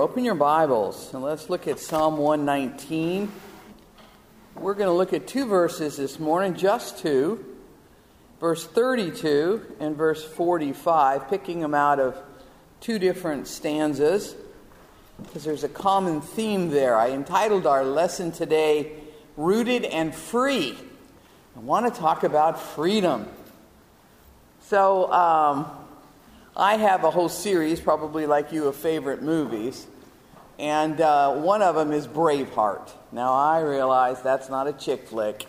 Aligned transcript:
Open 0.00 0.24
your 0.24 0.36
Bibles 0.36 1.12
and 1.12 1.24
let's 1.24 1.50
look 1.50 1.66
at 1.66 1.80
Psalm 1.80 2.18
119. 2.18 3.32
We're 4.54 4.74
going 4.74 4.86
to 4.86 4.92
look 4.92 5.12
at 5.12 5.26
two 5.26 5.44
verses 5.44 5.96
this 5.96 6.20
morning, 6.20 6.54
just 6.54 6.98
two. 6.98 7.44
Verse 8.38 8.64
32 8.64 9.74
and 9.80 9.96
verse 9.96 10.22
45, 10.22 11.28
picking 11.28 11.58
them 11.58 11.74
out 11.74 11.98
of 11.98 12.16
two 12.78 13.00
different 13.00 13.48
stanzas 13.48 14.36
because 15.20 15.42
there's 15.42 15.64
a 15.64 15.68
common 15.68 16.20
theme 16.20 16.70
there. 16.70 16.96
I 16.96 17.10
entitled 17.10 17.66
our 17.66 17.82
lesson 17.82 18.30
today, 18.30 18.92
Rooted 19.36 19.84
and 19.84 20.14
Free. 20.14 20.78
I 21.56 21.58
want 21.58 21.92
to 21.92 22.00
talk 22.00 22.22
about 22.22 22.60
freedom. 22.62 23.26
So, 24.60 25.12
um, 25.12 25.68
I 26.60 26.76
have 26.76 27.04
a 27.04 27.10
whole 27.12 27.28
series, 27.28 27.78
probably 27.78 28.26
like 28.26 28.50
you, 28.50 28.66
of 28.66 28.74
favorite 28.74 29.22
movies. 29.22 29.86
And 30.58 31.00
uh, 31.00 31.36
one 31.36 31.62
of 31.62 31.76
them 31.76 31.92
is 31.92 32.08
Braveheart. 32.08 32.90
Now, 33.12 33.32
I 33.32 33.60
realize 33.60 34.20
that's 34.22 34.48
not 34.48 34.66
a 34.66 34.72
chick 34.72 35.06
flick, 35.06 35.46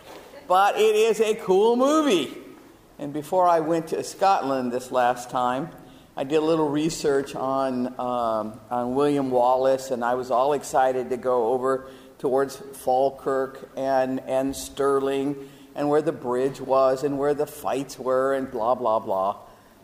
but 0.47 0.75
it 0.77 0.95
is 0.95 1.19
a 1.19 1.33
cool 1.33 1.75
movie. 1.75 2.37
And 2.99 3.11
before 3.11 3.47
I 3.47 3.59
went 3.59 3.87
to 3.87 4.03
Scotland 4.03 4.71
this 4.71 4.91
last 4.91 5.31
time, 5.31 5.71
I 6.15 6.25
did 6.25 6.35
a 6.35 6.41
little 6.41 6.69
research 6.69 7.33
on, 7.33 7.87
um, 7.99 8.59
on 8.69 8.93
William 8.93 9.31
Wallace, 9.31 9.89
and 9.89 10.05
I 10.05 10.13
was 10.13 10.29
all 10.29 10.53
excited 10.53 11.09
to 11.09 11.17
go 11.17 11.53
over 11.53 11.89
towards 12.19 12.55
Falkirk 12.55 13.71
and, 13.75 14.19
and 14.27 14.55
Stirling 14.55 15.49
and 15.73 15.89
where 15.89 16.03
the 16.03 16.11
bridge 16.11 16.61
was 16.61 17.03
and 17.03 17.17
where 17.17 17.33
the 17.33 17.47
fights 17.47 17.97
were 17.97 18.35
and 18.35 18.51
blah, 18.51 18.75
blah, 18.75 18.99
blah 18.99 19.37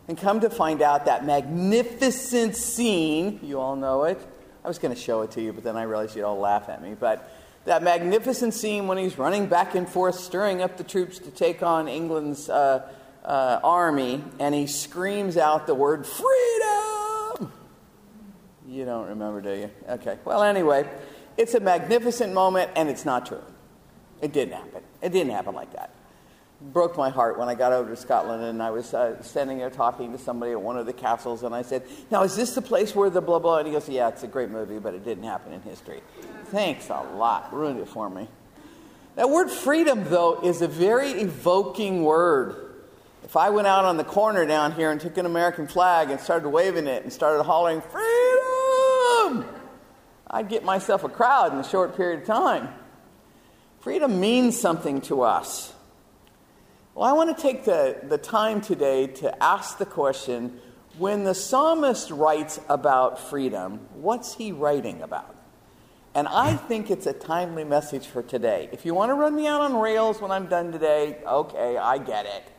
and 0.08 0.16
come 0.16 0.40
to 0.40 0.50
find 0.50 0.82
out 0.82 1.06
that 1.06 1.24
magnificent 1.24 2.56
scene, 2.56 3.40
you 3.42 3.58
all 3.58 3.76
know 3.76 4.04
it. 4.04 4.20
I 4.64 4.68
was 4.68 4.78
going 4.78 4.94
to 4.94 5.00
show 5.00 5.22
it 5.22 5.32
to 5.32 5.42
you, 5.42 5.52
but 5.52 5.64
then 5.64 5.76
I 5.76 5.82
realized 5.82 6.16
you'd 6.16 6.24
all 6.24 6.38
laugh 6.38 6.68
at 6.68 6.82
me. 6.82 6.94
But 6.98 7.30
that 7.64 7.82
magnificent 7.82 8.54
scene 8.54 8.86
when 8.86 8.98
he's 8.98 9.18
running 9.18 9.46
back 9.46 9.74
and 9.74 9.88
forth, 9.88 10.16
stirring 10.16 10.62
up 10.62 10.76
the 10.76 10.84
troops 10.84 11.18
to 11.20 11.30
take 11.30 11.62
on 11.62 11.88
England's 11.88 12.48
uh, 12.48 12.88
uh, 13.24 13.60
army, 13.62 14.22
and 14.38 14.54
he 14.54 14.66
screams 14.66 15.36
out 15.36 15.66
the 15.66 15.74
word 15.74 16.06
freedom. 16.06 17.52
You 18.68 18.84
don't 18.84 19.08
remember, 19.08 19.40
do 19.40 19.52
you? 19.52 19.70
Okay. 19.88 20.18
Well, 20.24 20.42
anyway, 20.42 20.88
it's 21.36 21.54
a 21.54 21.60
magnificent 21.60 22.32
moment, 22.32 22.70
and 22.76 22.88
it's 22.88 23.04
not 23.04 23.26
true. 23.26 23.42
It 24.20 24.32
didn't 24.32 24.54
happen. 24.54 24.82
It 25.02 25.10
didn't 25.10 25.32
happen 25.32 25.54
like 25.54 25.72
that 25.74 25.95
broke 26.72 26.96
my 26.96 27.10
heart 27.10 27.38
when 27.38 27.48
I 27.48 27.54
got 27.54 27.72
over 27.72 27.90
to 27.90 27.96
Scotland 27.96 28.44
and 28.44 28.62
I 28.62 28.70
was 28.70 28.92
uh, 28.92 29.22
standing 29.22 29.58
there 29.58 29.70
talking 29.70 30.12
to 30.12 30.18
somebody 30.18 30.52
at 30.52 30.60
one 30.60 30.76
of 30.76 30.86
the 30.86 30.92
castles 30.92 31.42
and 31.42 31.54
I 31.54 31.62
said, 31.62 31.82
Now, 32.10 32.22
is 32.22 32.36
this 32.36 32.54
the 32.54 32.62
place 32.62 32.94
where 32.94 33.10
the 33.10 33.20
blah 33.20 33.38
blah? 33.38 33.58
And 33.58 33.66
he 33.66 33.72
goes, 33.72 33.88
Yeah, 33.88 34.08
it's 34.08 34.22
a 34.22 34.28
great 34.28 34.50
movie, 34.50 34.78
but 34.78 34.94
it 34.94 35.04
didn't 35.04 35.24
happen 35.24 35.52
in 35.52 35.62
history. 35.62 36.00
Thanks 36.46 36.90
a 36.90 37.00
lot. 37.14 37.52
Ruined 37.52 37.80
it 37.80 37.88
for 37.88 38.08
me. 38.08 38.28
That 39.16 39.30
word 39.30 39.50
freedom, 39.50 40.04
though, 40.08 40.40
is 40.42 40.60
a 40.60 40.68
very 40.68 41.12
evoking 41.12 42.04
word. 42.04 42.74
If 43.24 43.36
I 43.36 43.50
went 43.50 43.66
out 43.66 43.84
on 43.84 43.96
the 43.96 44.04
corner 44.04 44.46
down 44.46 44.72
here 44.72 44.90
and 44.90 45.00
took 45.00 45.16
an 45.16 45.26
American 45.26 45.66
flag 45.66 46.10
and 46.10 46.20
started 46.20 46.48
waving 46.48 46.86
it 46.86 47.02
and 47.02 47.12
started 47.12 47.42
hollering, 47.42 47.80
Freedom! 47.80 49.46
I'd 50.28 50.48
get 50.48 50.64
myself 50.64 51.04
a 51.04 51.08
crowd 51.08 51.52
in 51.52 51.58
a 51.58 51.68
short 51.68 51.96
period 51.96 52.20
of 52.20 52.26
time. 52.26 52.68
Freedom 53.80 54.20
means 54.20 54.58
something 54.58 55.00
to 55.02 55.22
us. 55.22 55.72
Well, 56.96 57.06
I 57.06 57.12
want 57.12 57.36
to 57.36 57.42
take 57.42 57.66
the, 57.66 57.98
the 58.04 58.16
time 58.16 58.62
today 58.62 59.06
to 59.06 59.42
ask 59.42 59.76
the 59.76 59.84
question 59.84 60.58
when 60.96 61.24
the 61.24 61.34
psalmist 61.34 62.10
writes 62.10 62.58
about 62.70 63.18
freedom, 63.18 63.80
what's 63.92 64.36
he 64.36 64.50
writing 64.50 65.02
about? 65.02 65.36
And 66.14 66.26
I 66.26 66.56
think 66.56 66.90
it's 66.90 67.04
a 67.04 67.12
timely 67.12 67.64
message 67.64 68.06
for 68.06 68.22
today. 68.22 68.70
If 68.72 68.86
you 68.86 68.94
want 68.94 69.10
to 69.10 69.14
run 69.14 69.36
me 69.36 69.46
out 69.46 69.60
on 69.60 69.76
rails 69.76 70.22
when 70.22 70.30
I'm 70.30 70.46
done 70.46 70.72
today, 70.72 71.18
okay, 71.26 71.76
I 71.76 71.98
get 71.98 72.24
it. 72.24 72.50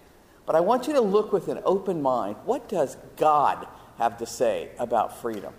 But 0.45 0.55
I 0.55 0.59
want 0.59 0.85
you 0.85 0.93
to 0.93 1.01
look 1.01 1.33
with 1.33 1.47
an 1.47 1.59
open 1.65 2.03
mind. 2.03 2.35
What 2.45 2.69
does 2.69 2.95
God 3.15 3.67
have 3.97 4.19
to 4.19 4.27
say 4.27 4.69
about 4.77 5.19
freedom? 5.19 5.55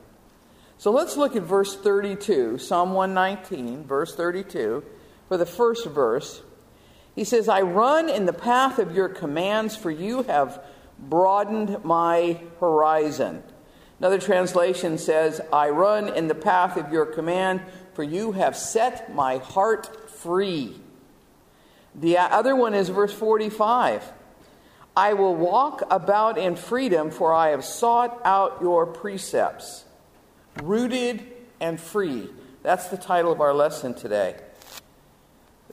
So 0.77 0.93
let's 0.93 1.17
look 1.17 1.35
at 1.35 1.43
verse 1.43 1.75
32, 1.75 2.59
Psalm 2.59 2.93
119, 2.93 3.83
verse 3.83 4.15
32, 4.15 4.85
for 5.27 5.37
the 5.37 5.47
first 5.47 5.85
verse. 5.87 6.43
He 7.19 7.25
says, 7.25 7.49
I 7.49 7.63
run 7.63 8.09
in 8.09 8.27
the 8.27 8.33
path 8.33 8.79
of 8.79 8.95
your 8.95 9.09
commands, 9.09 9.75
for 9.75 9.91
you 9.91 10.23
have 10.23 10.63
broadened 11.01 11.85
my 11.85 12.41
horizon. 12.61 13.43
Another 13.99 14.21
translation 14.21 14.99
says, 14.99 15.41
I 15.53 15.71
run 15.71 16.15
in 16.15 16.29
the 16.29 16.37
path 16.37 16.77
of 16.77 16.93
your 16.93 17.07
command, 17.07 17.63
for 17.95 18.05
you 18.05 18.31
have 18.31 18.57
set 18.57 19.13
my 19.13 19.39
heart 19.39 20.09
free. 20.09 20.81
The 21.93 22.19
other 22.19 22.55
one 22.55 22.73
is 22.73 22.89
verse 22.89 23.13
45. 23.13 24.13
I 24.97 25.15
will 25.15 25.35
walk 25.35 25.83
about 25.91 26.39
in 26.39 26.55
freedom, 26.55 27.11
for 27.11 27.35
I 27.35 27.49
have 27.49 27.65
sought 27.65 28.23
out 28.25 28.59
your 28.61 28.87
precepts. 28.87 29.85
Rooted 30.63 31.27
and 31.59 31.81
free. 31.81 32.31
That's 32.63 32.87
the 32.87 32.97
title 32.97 33.33
of 33.33 33.41
our 33.41 33.55
lesson 33.55 33.95
today 33.95 34.37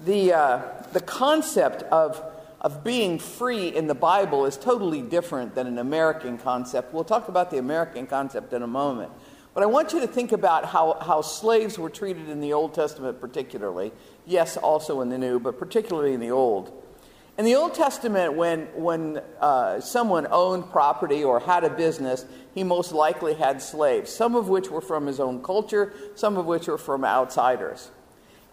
the, 0.02 0.34
uh, 0.34 0.62
the 0.94 1.00
concept 1.00 1.84
of, 1.84 2.22
of 2.62 2.84
being 2.84 3.20
free 3.20 3.70
in 3.70 3.88
the 3.88 3.96
Bible 3.96 4.46
is 4.46 4.58
totally 4.58 5.02
different 5.02 5.56
than 5.56 5.68
an 5.68 5.78
American 5.78 6.38
concept. 6.38 6.94
We'll 6.94 7.04
talk 7.04 7.28
about 7.28 7.52
the 7.52 7.58
American 7.58 8.08
concept 8.08 8.54
in 8.54 8.62
a 8.62 8.68
moment. 8.68 9.12
But 9.54 9.64
I 9.64 9.68
want 9.68 9.94
you 9.94 10.02
to 10.02 10.08
think 10.08 10.34
about 10.34 10.66
how, 10.66 10.98
how 11.00 11.22
slaves 11.22 11.80
were 11.80 11.90
treated 11.90 12.28
in 12.28 12.42
the 12.42 12.52
Old 12.52 12.74
Testament, 12.74 13.22
particularly. 13.22 13.94
Yes, 14.26 14.58
also 14.58 15.00
in 15.00 15.08
the 15.08 15.18
New, 15.18 15.40
but 15.40 15.58
particularly 15.58 16.14
in 16.14 16.20
the 16.20 16.32
Old. 16.32 16.74
In 17.38 17.46
the 17.46 17.56
Old 17.56 17.74
Testament, 17.74 18.34
when, 18.34 18.68
when 18.76 19.22
uh, 19.40 19.80
someone 19.80 20.28
owned 20.30 20.70
property 20.72 21.24
or 21.24 21.40
had 21.40 21.64
a 21.64 21.70
business, 21.70 22.26
he 22.54 22.64
most 22.64 22.92
likely 22.92 23.34
had 23.34 23.62
slaves, 23.62 24.12
some 24.12 24.36
of 24.36 24.50
which 24.50 24.70
were 24.70 24.82
from 24.82 25.06
his 25.06 25.22
own 25.22 25.42
culture, 25.42 25.94
some 26.16 26.38
of 26.38 26.46
which 26.46 26.68
were 26.68 26.78
from 26.78 27.06
outsiders. 27.06 27.92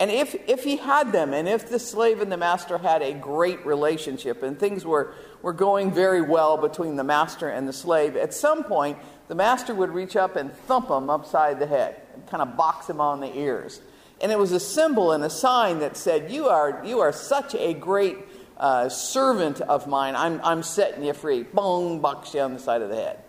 And 0.03 0.11
if, 0.11 0.35
if 0.49 0.65
he 0.65 0.79
had 0.79 1.13
them, 1.13 1.33
and 1.33 1.47
if 1.47 1.69
the 1.69 1.79
slave 1.79 2.21
and 2.21 2.33
the 2.33 2.37
master 2.37 2.77
had 2.77 3.03
a 3.03 3.15
great 3.15 3.65
relationship, 3.65 4.43
and 4.43 4.59
things 4.59 4.85
were, 4.85 5.15
were 5.43 5.53
going 5.53 5.93
very 5.93 6.21
well 6.21 6.57
between 6.57 6.97
the 6.97 7.05
master 7.05 7.49
and 7.49 7.69
the 7.69 7.73
slave, 7.73 8.17
at 8.17 8.35
some 8.35 8.65
point, 8.65 8.99
the 9.29 9.37
master 9.37 9.73
would 9.73 9.91
reach 9.91 10.17
up 10.17 10.35
and 10.35 10.53
thump 10.53 10.91
him 10.91 11.09
upside 11.09 11.61
the 11.61 11.69
head, 11.69 12.03
and 12.15 12.27
kind 12.27 12.43
of 12.43 12.57
box 12.57 12.91
him 12.91 13.01
on 13.01 13.21
the 13.21 13.33
ears. 13.39 13.81
And 14.21 14.33
it 14.33 14.39
was 14.41 14.51
a 14.51 14.59
symbol 14.59 15.13
and 15.13 15.23
a 15.23 15.31
sign 15.31 15.79
that 15.79 15.97
said, 15.97 16.33
You 16.33 16.49
are, 16.49 16.83
you 16.85 16.99
are 16.99 17.13
such 17.13 17.55
a 17.55 17.73
great 17.73 18.19
uh, 18.57 18.89
servant 18.89 19.61
of 19.61 19.87
mine. 19.87 20.17
I'm, 20.17 20.41
I'm 20.43 20.65
setting 20.65 21.05
you 21.05 21.13
free. 21.13 21.45
Bong, 21.45 22.01
box 22.01 22.35
you 22.35 22.41
on 22.41 22.55
the 22.55 22.59
side 22.59 22.83
of 22.83 22.89
the 22.89 22.97
head. 22.97 23.23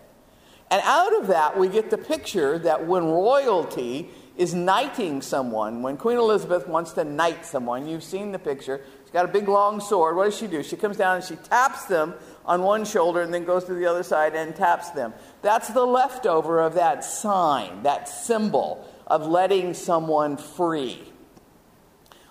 And 0.72 0.82
out 0.84 1.16
of 1.20 1.28
that, 1.28 1.56
we 1.56 1.68
get 1.68 1.90
the 1.90 1.98
picture 1.98 2.58
that 2.58 2.84
when 2.84 3.04
royalty 3.04 4.10
is 4.36 4.54
knighting 4.54 5.22
someone. 5.22 5.82
When 5.82 5.96
Queen 5.96 6.18
Elizabeth 6.18 6.66
wants 6.66 6.92
to 6.92 7.04
knight 7.04 7.46
someone, 7.46 7.86
you've 7.86 8.02
seen 8.02 8.32
the 8.32 8.38
picture. 8.38 8.80
She's 9.02 9.12
got 9.12 9.24
a 9.24 9.28
big 9.28 9.48
long 9.48 9.80
sword. 9.80 10.16
What 10.16 10.24
does 10.24 10.36
she 10.36 10.46
do? 10.46 10.62
She 10.62 10.76
comes 10.76 10.96
down 10.96 11.16
and 11.16 11.24
she 11.24 11.36
taps 11.36 11.84
them 11.84 12.14
on 12.44 12.62
one 12.62 12.84
shoulder 12.84 13.22
and 13.22 13.32
then 13.32 13.44
goes 13.44 13.64
to 13.64 13.74
the 13.74 13.86
other 13.86 14.02
side 14.02 14.34
and 14.34 14.54
taps 14.54 14.90
them. 14.90 15.14
That's 15.42 15.68
the 15.68 15.84
leftover 15.84 16.60
of 16.60 16.74
that 16.74 17.04
sign, 17.04 17.84
that 17.84 18.08
symbol 18.08 18.88
of 19.06 19.26
letting 19.26 19.74
someone 19.74 20.36
free. 20.36 21.02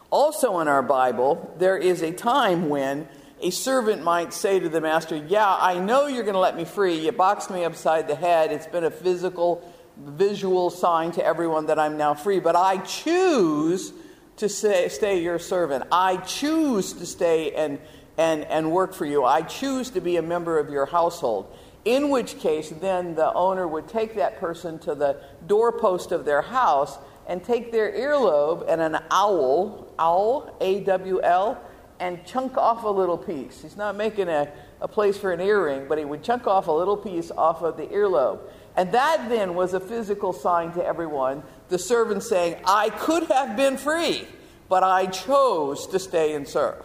Also 0.10 0.60
in 0.60 0.68
our 0.68 0.84
Bible, 0.84 1.56
there 1.58 1.78
is 1.78 2.02
a 2.02 2.12
time 2.12 2.70
when 2.70 3.08
a 3.42 3.50
servant 3.50 4.04
might 4.04 4.34
say 4.34 4.60
to 4.60 4.70
the 4.70 4.80
master, 4.80 5.16
Yeah, 5.16 5.56
I 5.60 5.80
know 5.80 6.08
you're 6.08 6.24
going 6.24 6.34
to 6.34 6.40
let 6.40 6.56
me 6.56 6.66
free. 6.66 7.06
You 7.06 7.12
boxed 7.12 7.50
me 7.50 7.64
upside 7.64 8.08
the 8.08 8.16
head. 8.16 8.52
It's 8.52 8.68
been 8.68 8.84
a 8.84 8.92
physical 8.92 9.68
visual 9.98 10.70
sign 10.70 11.12
to 11.14 11.26
everyone 11.26 11.68
that 11.68 11.78
I'm 11.78 11.98
now 11.98 12.14
free, 12.14 12.40
but 12.40 12.56
I 12.56 12.78
choose 12.78 13.94
to 14.38 14.50
say, 14.50 14.90
stay 14.90 15.22
your 15.22 15.40
servant. 15.40 15.86
I 15.92 16.18
choose 16.18 16.94
to 16.94 17.06
stay 17.06 17.52
and, 17.52 17.80
and, 18.18 18.44
and 18.46 18.72
work 18.72 18.94
for 18.94 19.06
you. 19.06 19.24
I 19.24 19.44
choose 19.44 19.92
to 19.92 20.02
be 20.02 20.18
a 20.18 20.22
member 20.24 20.58
of 20.58 20.70
your 20.70 20.88
household. 20.88 21.56
In 21.86 22.10
which 22.10 22.40
case, 22.40 22.70
then 22.70 23.14
the 23.14 23.32
owner 23.34 23.68
would 23.68 23.88
take 23.88 24.16
that 24.16 24.40
person 24.40 24.80
to 24.80 24.96
the 24.96 25.22
doorpost 25.48 26.12
of 26.12 26.26
their 26.26 26.42
house 26.42 26.98
and 27.28 27.44
take 27.44 27.72
their 27.72 27.92
earlobe 27.92 28.66
and 28.68 28.82
an 28.82 28.98
awl, 29.12 29.94
awl, 30.00 30.58
A 30.62 30.80
W 30.82 31.22
L, 31.22 31.62
and 32.00 32.26
chunk 32.26 32.58
off 32.58 32.84
a 32.84 32.90
little 32.90 33.18
piece. 33.18 33.62
He's 33.62 33.78
not 33.78 33.96
making 33.96 34.30
a, 34.30 34.52
a 34.82 34.88
place 34.88 35.18
for 35.18 35.32
an 35.32 35.40
earring, 35.40 35.88
but 35.88 35.98
he 35.98 36.06
would 36.06 36.24
chunk 36.24 36.48
off 36.48 36.68
a 36.68 36.72
little 36.72 36.98
piece 36.98 37.32
off 37.32 37.62
of 37.62 37.78
the 37.78 37.86
earlobe. 37.88 38.40
And 38.76 38.92
that 38.92 39.30
then 39.30 39.54
was 39.54 39.74
a 39.74 39.80
physical 39.80 40.34
sign 40.34 40.72
to 40.74 40.84
everyone. 40.84 41.44
The 41.70 41.78
servant 41.78 42.24
saying, 42.24 42.58
I 42.66 42.90
could 42.90 43.24
have 43.24 43.56
been 43.56 43.78
free, 43.78 44.28
but 44.68 44.84
I 44.84 45.06
chose 45.08 45.88
to 45.88 46.00
stay 46.00 46.34
and 46.34 46.48
serve. 46.48 46.84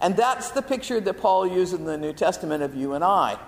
And 0.00 0.16
that's 0.16 0.50
the 0.50 0.62
picture 0.62 1.00
that 1.00 1.14
Paul 1.14 1.46
used 1.46 1.74
in 1.74 1.84
the 1.84 1.96
New 1.96 2.12
Testament 2.12 2.62
of 2.62 2.74
you 2.74 2.94
and 2.94 3.04
I. 3.04 3.38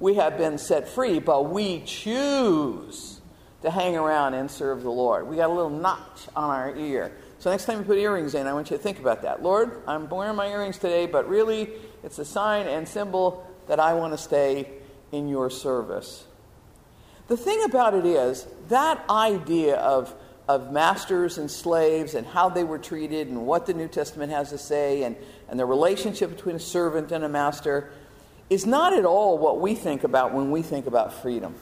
We 0.00 0.14
have 0.14 0.36
been 0.38 0.58
set 0.58 0.88
free, 0.88 1.18
but 1.18 1.50
we 1.50 1.80
choose 1.82 3.20
to 3.62 3.70
hang 3.70 3.96
around 3.96 4.34
and 4.34 4.50
serve 4.50 4.82
the 4.82 4.90
Lord. 4.90 5.26
We 5.26 5.36
got 5.36 5.50
a 5.50 5.52
little 5.52 5.70
notch 5.70 6.28
on 6.36 6.50
our 6.50 6.76
ear. 6.76 7.12
So 7.38 7.50
next 7.50 7.64
time 7.64 7.78
you 7.78 7.84
put 7.84 7.98
earrings 7.98 8.34
in, 8.34 8.46
I 8.46 8.52
want 8.52 8.70
you 8.70 8.76
to 8.76 8.82
think 8.82 8.98
about 8.98 9.22
that. 9.22 9.42
Lord, 9.42 9.82
I'm 9.86 10.08
wearing 10.08 10.36
my 10.36 10.48
earrings 10.48 10.78
today, 10.78 11.06
but 11.06 11.28
really 11.28 11.70
it's 12.02 12.18
a 12.18 12.24
sign 12.24 12.66
and 12.66 12.86
symbol 12.86 13.46
that 13.66 13.80
I 13.80 13.94
want 13.94 14.12
to 14.12 14.18
stay 14.18 14.68
in 15.12 15.28
your 15.28 15.48
service. 15.48 16.26
The 17.28 17.36
thing 17.36 17.64
about 17.64 17.94
it 17.94 18.04
is, 18.04 18.46
that 18.68 19.02
idea 19.08 19.76
of, 19.76 20.14
of 20.46 20.72
masters 20.72 21.38
and 21.38 21.50
slaves 21.50 22.14
and 22.14 22.26
how 22.26 22.50
they 22.50 22.64
were 22.64 22.78
treated 22.78 23.28
and 23.28 23.46
what 23.46 23.66
the 23.66 23.74
New 23.74 23.88
Testament 23.88 24.30
has 24.30 24.50
to 24.50 24.58
say 24.58 25.04
and, 25.04 25.16
and 25.48 25.58
the 25.58 25.64
relationship 25.64 26.30
between 26.30 26.56
a 26.56 26.60
servant 26.60 27.12
and 27.12 27.24
a 27.24 27.28
master 27.28 27.90
is 28.50 28.66
not 28.66 28.92
at 28.92 29.06
all 29.06 29.38
what 29.38 29.60
we 29.60 29.74
think 29.74 30.04
about 30.04 30.34
when 30.34 30.50
we 30.50 30.60
think 30.60 30.86
about 30.86 31.14
freedom. 31.14 31.54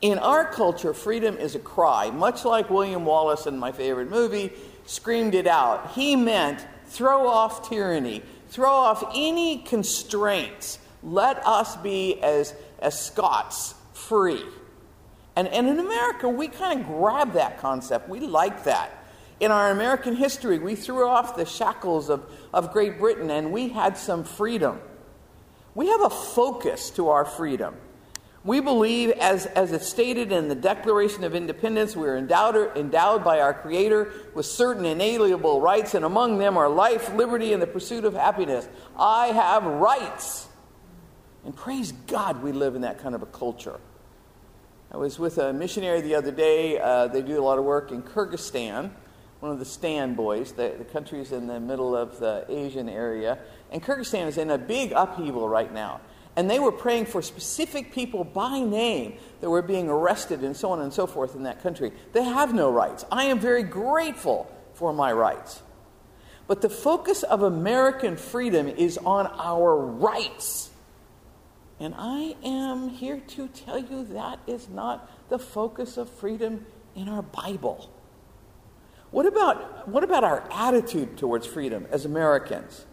In 0.00 0.18
our 0.18 0.44
culture, 0.44 0.94
freedom 0.94 1.36
is 1.38 1.54
a 1.54 1.58
cry, 1.58 2.10
much 2.10 2.44
like 2.44 2.70
William 2.70 3.04
Wallace 3.04 3.46
in 3.46 3.58
my 3.58 3.72
favorite 3.72 4.10
movie 4.10 4.52
screamed 4.86 5.34
it 5.34 5.46
out. 5.46 5.92
He 5.92 6.16
meant 6.16 6.64
throw 6.86 7.26
off 7.26 7.68
tyranny, 7.68 8.22
throw 8.48 8.70
off 8.70 9.02
any 9.14 9.58
constraints. 9.58 10.78
Let 11.02 11.44
us 11.46 11.76
be, 11.76 12.20
as, 12.22 12.54
as 12.78 13.00
Scots, 13.00 13.74
free. 13.92 14.44
And, 15.38 15.46
and 15.46 15.68
in 15.68 15.78
America, 15.78 16.28
we 16.28 16.48
kind 16.48 16.80
of 16.80 16.86
grab 16.88 17.34
that 17.34 17.60
concept. 17.60 18.08
We 18.08 18.18
like 18.18 18.64
that. 18.64 18.90
In 19.38 19.52
our 19.52 19.70
American 19.70 20.16
history, 20.16 20.58
we 20.58 20.74
threw 20.74 21.06
off 21.06 21.36
the 21.36 21.46
shackles 21.46 22.10
of, 22.10 22.28
of 22.52 22.72
Great 22.72 22.98
Britain 22.98 23.30
and 23.30 23.52
we 23.52 23.68
had 23.68 23.96
some 23.96 24.24
freedom. 24.24 24.80
We 25.76 25.86
have 25.86 26.02
a 26.02 26.10
focus 26.10 26.90
to 26.90 27.10
our 27.10 27.24
freedom. 27.24 27.76
We 28.42 28.58
believe, 28.58 29.10
as, 29.10 29.46
as 29.46 29.70
it's 29.70 29.86
stated 29.86 30.32
in 30.32 30.48
the 30.48 30.56
Declaration 30.56 31.22
of 31.22 31.36
Independence, 31.36 31.94
we 31.94 32.08
are 32.08 32.16
endowed, 32.16 32.76
endowed 32.76 33.22
by 33.22 33.38
our 33.38 33.54
Creator 33.54 34.10
with 34.34 34.44
certain 34.44 34.84
inalienable 34.84 35.60
rights, 35.60 35.94
and 35.94 36.04
among 36.04 36.38
them 36.38 36.56
are 36.56 36.68
life, 36.68 37.14
liberty, 37.14 37.52
and 37.52 37.62
the 37.62 37.66
pursuit 37.68 38.04
of 38.04 38.14
happiness. 38.14 38.68
I 38.98 39.28
have 39.28 39.62
rights. 39.64 40.48
And 41.44 41.54
praise 41.54 41.92
God, 41.92 42.42
we 42.42 42.50
live 42.50 42.74
in 42.74 42.82
that 42.82 42.98
kind 42.98 43.14
of 43.14 43.22
a 43.22 43.26
culture. 43.26 43.78
I 44.90 44.96
was 44.96 45.18
with 45.18 45.36
a 45.36 45.52
missionary 45.52 46.00
the 46.00 46.14
other 46.14 46.30
day. 46.30 46.78
Uh, 46.80 47.08
they 47.08 47.20
do 47.20 47.38
a 47.38 47.44
lot 47.44 47.58
of 47.58 47.64
work 47.64 47.92
in 47.92 48.02
Kyrgyzstan, 48.02 48.90
one 49.40 49.52
of 49.52 49.58
the 49.58 49.66
Stan 49.66 50.14
boys. 50.14 50.52
The, 50.52 50.76
the 50.78 50.84
country's 50.84 51.30
in 51.30 51.46
the 51.46 51.60
middle 51.60 51.94
of 51.94 52.18
the 52.18 52.46
Asian 52.48 52.88
area. 52.88 53.38
And 53.70 53.82
Kyrgyzstan 53.82 54.28
is 54.28 54.38
in 54.38 54.50
a 54.50 54.56
big 54.56 54.92
upheaval 54.92 55.46
right 55.46 55.72
now. 55.72 56.00
And 56.36 56.48
they 56.48 56.58
were 56.58 56.72
praying 56.72 57.04
for 57.04 57.20
specific 57.20 57.92
people 57.92 58.24
by 58.24 58.60
name 58.60 59.18
that 59.42 59.50
were 59.50 59.60
being 59.60 59.90
arrested 59.90 60.42
and 60.42 60.56
so 60.56 60.70
on 60.70 60.80
and 60.80 60.90
so 60.92 61.06
forth 61.06 61.34
in 61.34 61.42
that 61.42 61.62
country. 61.62 61.92
They 62.14 62.24
have 62.24 62.54
no 62.54 62.70
rights. 62.70 63.04
I 63.12 63.24
am 63.24 63.40
very 63.40 63.64
grateful 63.64 64.50
for 64.72 64.94
my 64.94 65.12
rights. 65.12 65.60
But 66.46 66.62
the 66.62 66.70
focus 66.70 67.24
of 67.24 67.42
American 67.42 68.16
freedom 68.16 68.68
is 68.68 68.96
on 68.96 69.26
our 69.26 69.76
rights. 69.76 70.67
And 71.80 71.94
I 71.96 72.34
am 72.44 72.88
here 72.88 73.20
to 73.28 73.48
tell 73.48 73.78
you 73.78 74.04
that 74.06 74.40
is 74.46 74.68
not 74.68 75.10
the 75.28 75.38
focus 75.38 75.96
of 75.96 76.10
freedom 76.10 76.66
in 76.96 77.08
our 77.08 77.22
Bible. 77.22 77.90
What 79.10 79.26
about, 79.26 79.88
what 79.88 80.04
about 80.04 80.24
our 80.24 80.46
attitude 80.52 81.16
towards 81.16 81.46
freedom 81.46 81.86
as 81.90 82.04
Americans? 82.04 82.84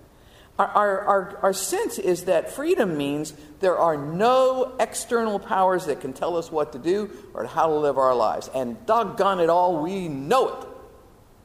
Our, 0.58 0.68
our, 0.68 1.00
our, 1.02 1.38
our, 1.42 1.54
sense 1.54 2.00
is 2.00 2.26
that 2.26 2.52
freedom 2.52 2.98
means 2.98 3.34
there 3.60 3.78
are 3.78 3.98
no 3.98 4.74
external 4.80 5.38
powers 5.38 5.88
that 5.88 6.00
can 6.00 6.14
tell 6.14 6.38
us 6.38 6.50
what 6.50 6.72
to 6.72 6.80
do 6.80 7.12
or 7.34 7.46
how 7.46 7.68
to 7.68 7.74
live 7.74 7.98
our 7.98 8.16
lives. 8.16 8.50
And 8.56 8.86
doggone 8.86 9.42
it 9.42 9.50
all, 9.50 9.82
we 9.82 10.08
know 10.08 10.48
it. 10.48 10.68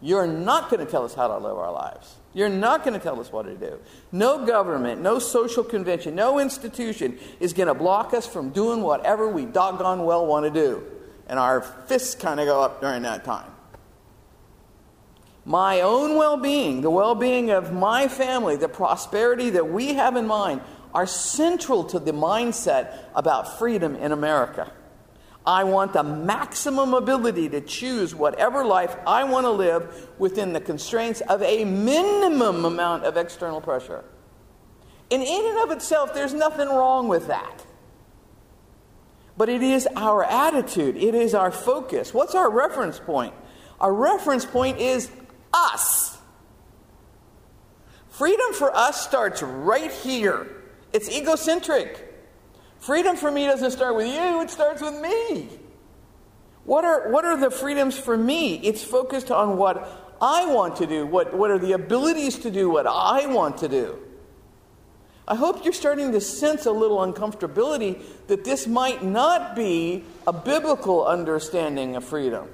You're 0.02 0.26
not 0.26 0.70
going 0.70 0.84
to 0.84 0.90
tell 0.90 1.04
us 1.04 1.14
how 1.14 1.28
to 1.28 1.36
live 1.36 1.56
our 1.56 1.72
lives. 1.72 2.14
You're 2.32 2.48
not 2.48 2.84
going 2.84 2.94
to 2.94 3.02
tell 3.02 3.20
us 3.20 3.32
what 3.32 3.42
to 3.42 3.54
do. 3.54 3.78
No 4.12 4.46
government, 4.46 5.00
no 5.02 5.18
social 5.18 5.64
convention, 5.64 6.14
no 6.14 6.38
institution 6.38 7.18
is 7.40 7.52
going 7.52 7.66
to 7.66 7.74
block 7.74 8.14
us 8.14 8.26
from 8.26 8.50
doing 8.50 8.82
whatever 8.82 9.28
we 9.28 9.44
doggone 9.44 10.04
well 10.04 10.26
want 10.26 10.46
to 10.46 10.50
do. 10.50 10.82
And 11.26 11.38
our 11.38 11.60
fists 11.60 12.14
kind 12.14 12.40
of 12.40 12.46
go 12.46 12.62
up 12.62 12.80
during 12.80 13.02
that 13.02 13.24
time. 13.24 13.50
My 15.44 15.80
own 15.80 16.16
well 16.16 16.36
being, 16.36 16.82
the 16.82 16.90
well 16.90 17.14
being 17.14 17.50
of 17.50 17.72
my 17.72 18.08
family, 18.08 18.56
the 18.56 18.68
prosperity 18.68 19.50
that 19.50 19.70
we 19.70 19.94
have 19.94 20.16
in 20.16 20.26
mind 20.26 20.60
are 20.94 21.06
central 21.06 21.84
to 21.84 21.98
the 21.98 22.12
mindset 22.12 22.98
about 23.14 23.58
freedom 23.58 23.96
in 23.96 24.12
America. 24.12 24.70
I 25.46 25.64
want 25.64 25.94
the 25.94 26.02
maximum 26.02 26.92
ability 26.92 27.48
to 27.50 27.60
choose 27.60 28.14
whatever 28.14 28.64
life 28.64 28.94
I 29.06 29.24
want 29.24 29.46
to 29.46 29.50
live 29.50 30.08
within 30.18 30.52
the 30.52 30.60
constraints 30.60 31.22
of 31.22 31.42
a 31.42 31.64
minimum 31.64 32.64
amount 32.64 33.04
of 33.04 33.16
external 33.16 33.60
pressure. 33.60 34.04
And 35.10 35.22
in 35.22 35.46
and 35.46 35.58
of 35.60 35.70
itself, 35.70 36.14
there's 36.14 36.34
nothing 36.34 36.68
wrong 36.68 37.08
with 37.08 37.26
that. 37.28 37.64
But 39.36 39.48
it 39.48 39.62
is 39.62 39.88
our 39.96 40.22
attitude, 40.22 40.96
it 40.96 41.14
is 41.14 41.34
our 41.34 41.50
focus. 41.50 42.12
What's 42.12 42.34
our 42.34 42.50
reference 42.50 42.98
point? 42.98 43.34
Our 43.80 43.92
reference 43.92 44.44
point 44.44 44.78
is 44.78 45.10
us. 45.54 46.18
Freedom 48.10 48.52
for 48.52 48.76
us 48.76 49.02
starts 49.02 49.42
right 49.42 49.90
here. 49.90 50.46
It's 50.92 51.08
egocentric. 51.08 52.09
Freedom 52.80 53.16
for 53.16 53.30
me 53.30 53.46
doesn't 53.46 53.70
start 53.70 53.94
with 53.94 54.06
you, 54.06 54.40
it 54.40 54.50
starts 54.50 54.82
with 54.82 55.00
me. 55.00 55.48
What 56.64 56.84
are, 56.84 57.10
what 57.10 57.24
are 57.24 57.36
the 57.36 57.50
freedoms 57.50 57.98
for 57.98 58.16
me? 58.16 58.56
It's 58.56 58.82
focused 58.82 59.30
on 59.30 59.56
what 59.56 60.16
I 60.20 60.46
want 60.46 60.76
to 60.76 60.86
do, 60.86 61.06
what, 61.06 61.34
what 61.34 61.50
are 61.50 61.58
the 61.58 61.72
abilities 61.72 62.38
to 62.40 62.50
do 62.50 62.70
what 62.70 62.86
I 62.86 63.26
want 63.26 63.58
to 63.58 63.68
do. 63.68 63.98
I 65.26 65.36
hope 65.36 65.64
you're 65.64 65.72
starting 65.72 66.10
to 66.12 66.20
sense 66.20 66.66
a 66.66 66.72
little 66.72 66.98
uncomfortability 66.98 68.02
that 68.26 68.44
this 68.44 68.66
might 68.66 69.04
not 69.04 69.54
be 69.54 70.04
a 70.26 70.32
biblical 70.32 71.06
understanding 71.06 71.96
of 71.96 72.04
freedom. 72.04 72.48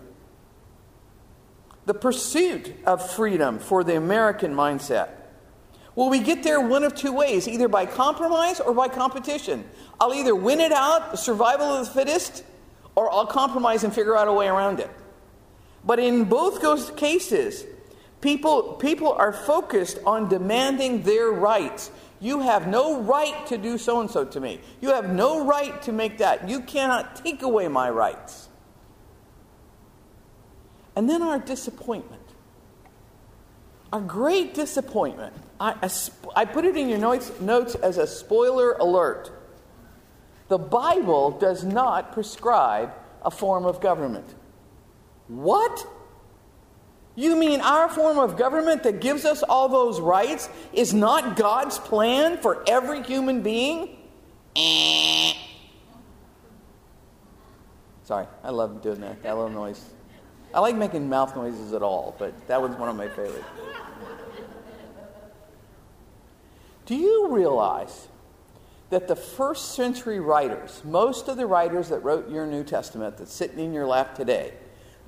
The 1.86 1.94
pursuit 1.94 2.74
of 2.84 3.08
freedom 3.10 3.58
for 3.58 3.82
the 3.82 3.96
American 3.96 4.54
mindset. 4.54 5.08
Well, 5.96 6.10
we 6.10 6.20
get 6.20 6.42
there 6.42 6.60
one 6.60 6.84
of 6.84 6.94
two 6.94 7.12
ways 7.12 7.48
either 7.48 7.68
by 7.68 7.86
compromise 7.86 8.60
or 8.60 8.74
by 8.74 8.88
competition. 8.88 9.64
I'll 9.98 10.14
either 10.14 10.34
win 10.34 10.60
it 10.60 10.70
out, 10.70 11.10
the 11.10 11.16
survival 11.16 11.66
of 11.66 11.86
the 11.86 11.92
fittest, 11.92 12.44
or 12.94 13.10
I'll 13.10 13.26
compromise 13.26 13.82
and 13.82 13.92
figure 13.92 14.14
out 14.14 14.28
a 14.28 14.32
way 14.32 14.46
around 14.46 14.78
it. 14.78 14.90
But 15.84 15.98
in 15.98 16.24
both 16.24 16.60
those 16.60 16.90
cases, 16.90 17.64
people, 18.20 18.74
people 18.74 19.12
are 19.12 19.32
focused 19.32 19.98
on 20.04 20.28
demanding 20.28 21.02
their 21.02 21.30
rights. 21.30 21.90
You 22.20 22.40
have 22.40 22.68
no 22.68 23.00
right 23.00 23.46
to 23.46 23.56
do 23.56 23.78
so 23.78 24.00
and 24.00 24.10
so 24.10 24.26
to 24.26 24.38
me. 24.38 24.60
You 24.82 24.90
have 24.90 25.08
no 25.08 25.46
right 25.46 25.80
to 25.82 25.92
make 25.92 26.18
that. 26.18 26.46
You 26.46 26.60
cannot 26.60 27.16
take 27.24 27.40
away 27.40 27.68
my 27.68 27.88
rights. 27.88 28.50
And 30.94 31.08
then 31.08 31.22
our 31.22 31.38
disappointment. 31.38 32.22
Our 33.94 34.00
great 34.00 34.52
disappointment 34.52 35.32
I, 35.58 35.90
I, 36.34 36.44
put 36.44 36.64
it 36.64 36.76
in 36.76 36.88
your 36.88 36.98
notes, 36.98 37.32
notes 37.40 37.74
as 37.76 37.98
a 37.98 38.06
spoiler 38.06 38.72
alert. 38.72 39.30
The 40.48 40.58
Bible 40.58 41.30
does 41.30 41.64
not 41.64 42.12
prescribe 42.12 42.92
a 43.22 43.30
form 43.30 43.64
of 43.64 43.80
government. 43.80 44.34
What? 45.28 45.86
You 47.14 47.34
mean 47.36 47.62
our 47.62 47.88
form 47.88 48.18
of 48.18 48.36
government 48.36 48.82
that 48.82 49.00
gives 49.00 49.24
us 49.24 49.42
all 49.42 49.68
those 49.68 50.00
rights 50.00 50.48
is 50.72 50.92
not 50.92 51.36
God's 51.36 51.78
plan 51.78 52.36
for 52.36 52.62
every 52.68 53.02
human 53.02 53.42
being? 53.42 53.96
Sorry, 58.04 58.26
I 58.44 58.50
love 58.50 58.82
doing 58.82 59.00
that, 59.00 59.22
that 59.22 59.34
little 59.34 59.50
noise. 59.50 59.82
I 60.54 60.60
like 60.60 60.76
making 60.76 61.08
mouth 61.08 61.34
noises 61.34 61.72
at 61.72 61.82
all, 61.82 62.14
but 62.18 62.46
that 62.46 62.60
was 62.60 62.70
one 62.76 62.88
of 62.88 62.96
my 62.96 63.08
favorites. 63.08 63.44
Do 66.86 66.94
you 66.94 67.28
realize 67.28 68.08
that 68.90 69.08
the 69.08 69.16
first 69.16 69.74
century 69.74 70.20
writers, 70.20 70.80
most 70.84 71.28
of 71.28 71.36
the 71.36 71.46
writers 71.46 71.88
that 71.88 71.98
wrote 72.00 72.30
your 72.30 72.46
New 72.46 72.62
Testament 72.62 73.18
that's 73.18 73.32
sitting 73.32 73.58
in 73.58 73.72
your 73.72 73.86
lap 73.86 74.14
today, 74.14 74.54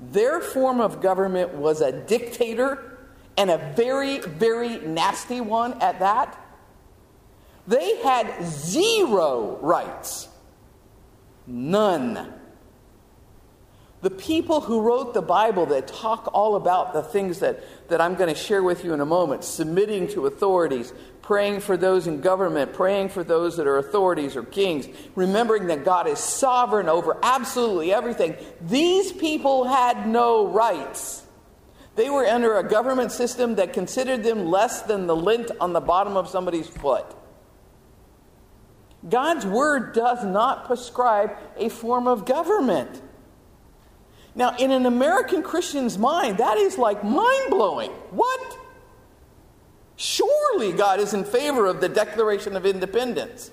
their 0.01 0.41
form 0.41 0.81
of 0.81 1.01
government 1.01 1.55
was 1.55 1.81
a 1.81 1.93
dictator 1.93 2.99
and 3.37 3.51
a 3.51 3.73
very, 3.77 4.19
very 4.19 4.79
nasty 4.81 5.41
one 5.41 5.81
at 5.81 6.01
that? 6.01 6.37
They 7.69 7.97
had 7.99 8.45
zero 8.45 9.59
rights. 9.61 10.29
None. 11.47 12.35
The 14.01 14.11
people 14.11 14.61
who 14.61 14.81
wrote 14.81 15.13
the 15.13 15.23
Bible 15.23 15.67
that 15.67 15.89
talk 15.89 16.31
all 16.33 16.57
about 16.57 16.93
the 16.93 17.03
things 17.03 17.41
that, 17.41 17.63
that 17.89 18.01
I'm 18.01 18.15
going 18.15 18.33
to 18.33 18.41
share 18.41 18.63
with 18.63 18.85
you 18.85 18.93
in 18.93 19.01
a 19.01 19.07
moment 19.07 19.45
submitting 19.45 20.09
to 20.09 20.27
authorities, 20.27 20.93
praying 21.29 21.61
for 21.61 21.77
those 21.77 22.07
in 22.07 22.23
government, 22.23 22.73
praying 22.73 23.11
for 23.11 23.23
those 23.23 23.59
that 23.59 23.67
are 23.67 23.77
authorities 23.77 24.35
or 24.35 24.43
kings, 24.43 24.89
remembering 25.15 25.67
that 25.67 25.85
God 25.85 26.09
is 26.09 26.19
sovereign 26.19 26.89
over 26.89 27.19
absolutely 27.23 27.93
everything. 27.93 28.35
These 28.63 29.13
people 29.13 29.65
had 29.65 30.09
no 30.09 30.47
rights. 30.47 31.23
They 31.97 32.09
were 32.09 32.25
under 32.25 32.57
a 32.57 32.67
government 32.67 33.13
system 33.13 33.57
that 33.57 33.75
considered 33.75 34.23
them 34.23 34.47
less 34.47 34.81
than 34.81 35.07
the 35.07 35.15
lint 35.15 35.51
on 35.61 35.75
the 35.75 35.83
bottom 35.83 36.17
of 36.17 36.31
somebody's 36.31 36.67
foot. 36.67 37.05
God's 39.07 39.45
word 39.45 39.93
does 39.93 40.25
not 40.25 40.65
prescribe 40.65 41.37
a 41.59 41.69
form 41.69 42.09
of 42.09 42.25
government. 42.25 43.03
Now, 44.35 44.57
in 44.57 44.71
an 44.71 44.87
American 44.87 45.43
Christian's 45.43 45.99
mind, 45.99 46.39
that 46.39 46.57
is 46.57 46.79
like 46.79 47.05
mind 47.05 47.51
blowing. 47.51 47.91
What? 48.13 48.58
Surely 49.99 50.71
God 50.71 51.01
is 51.01 51.13
in 51.13 51.25
favor 51.25 51.67
of 51.67 51.81
the 51.81 51.89
Declaration 51.89 52.55
of 52.57 52.65
Independence. 52.65 53.51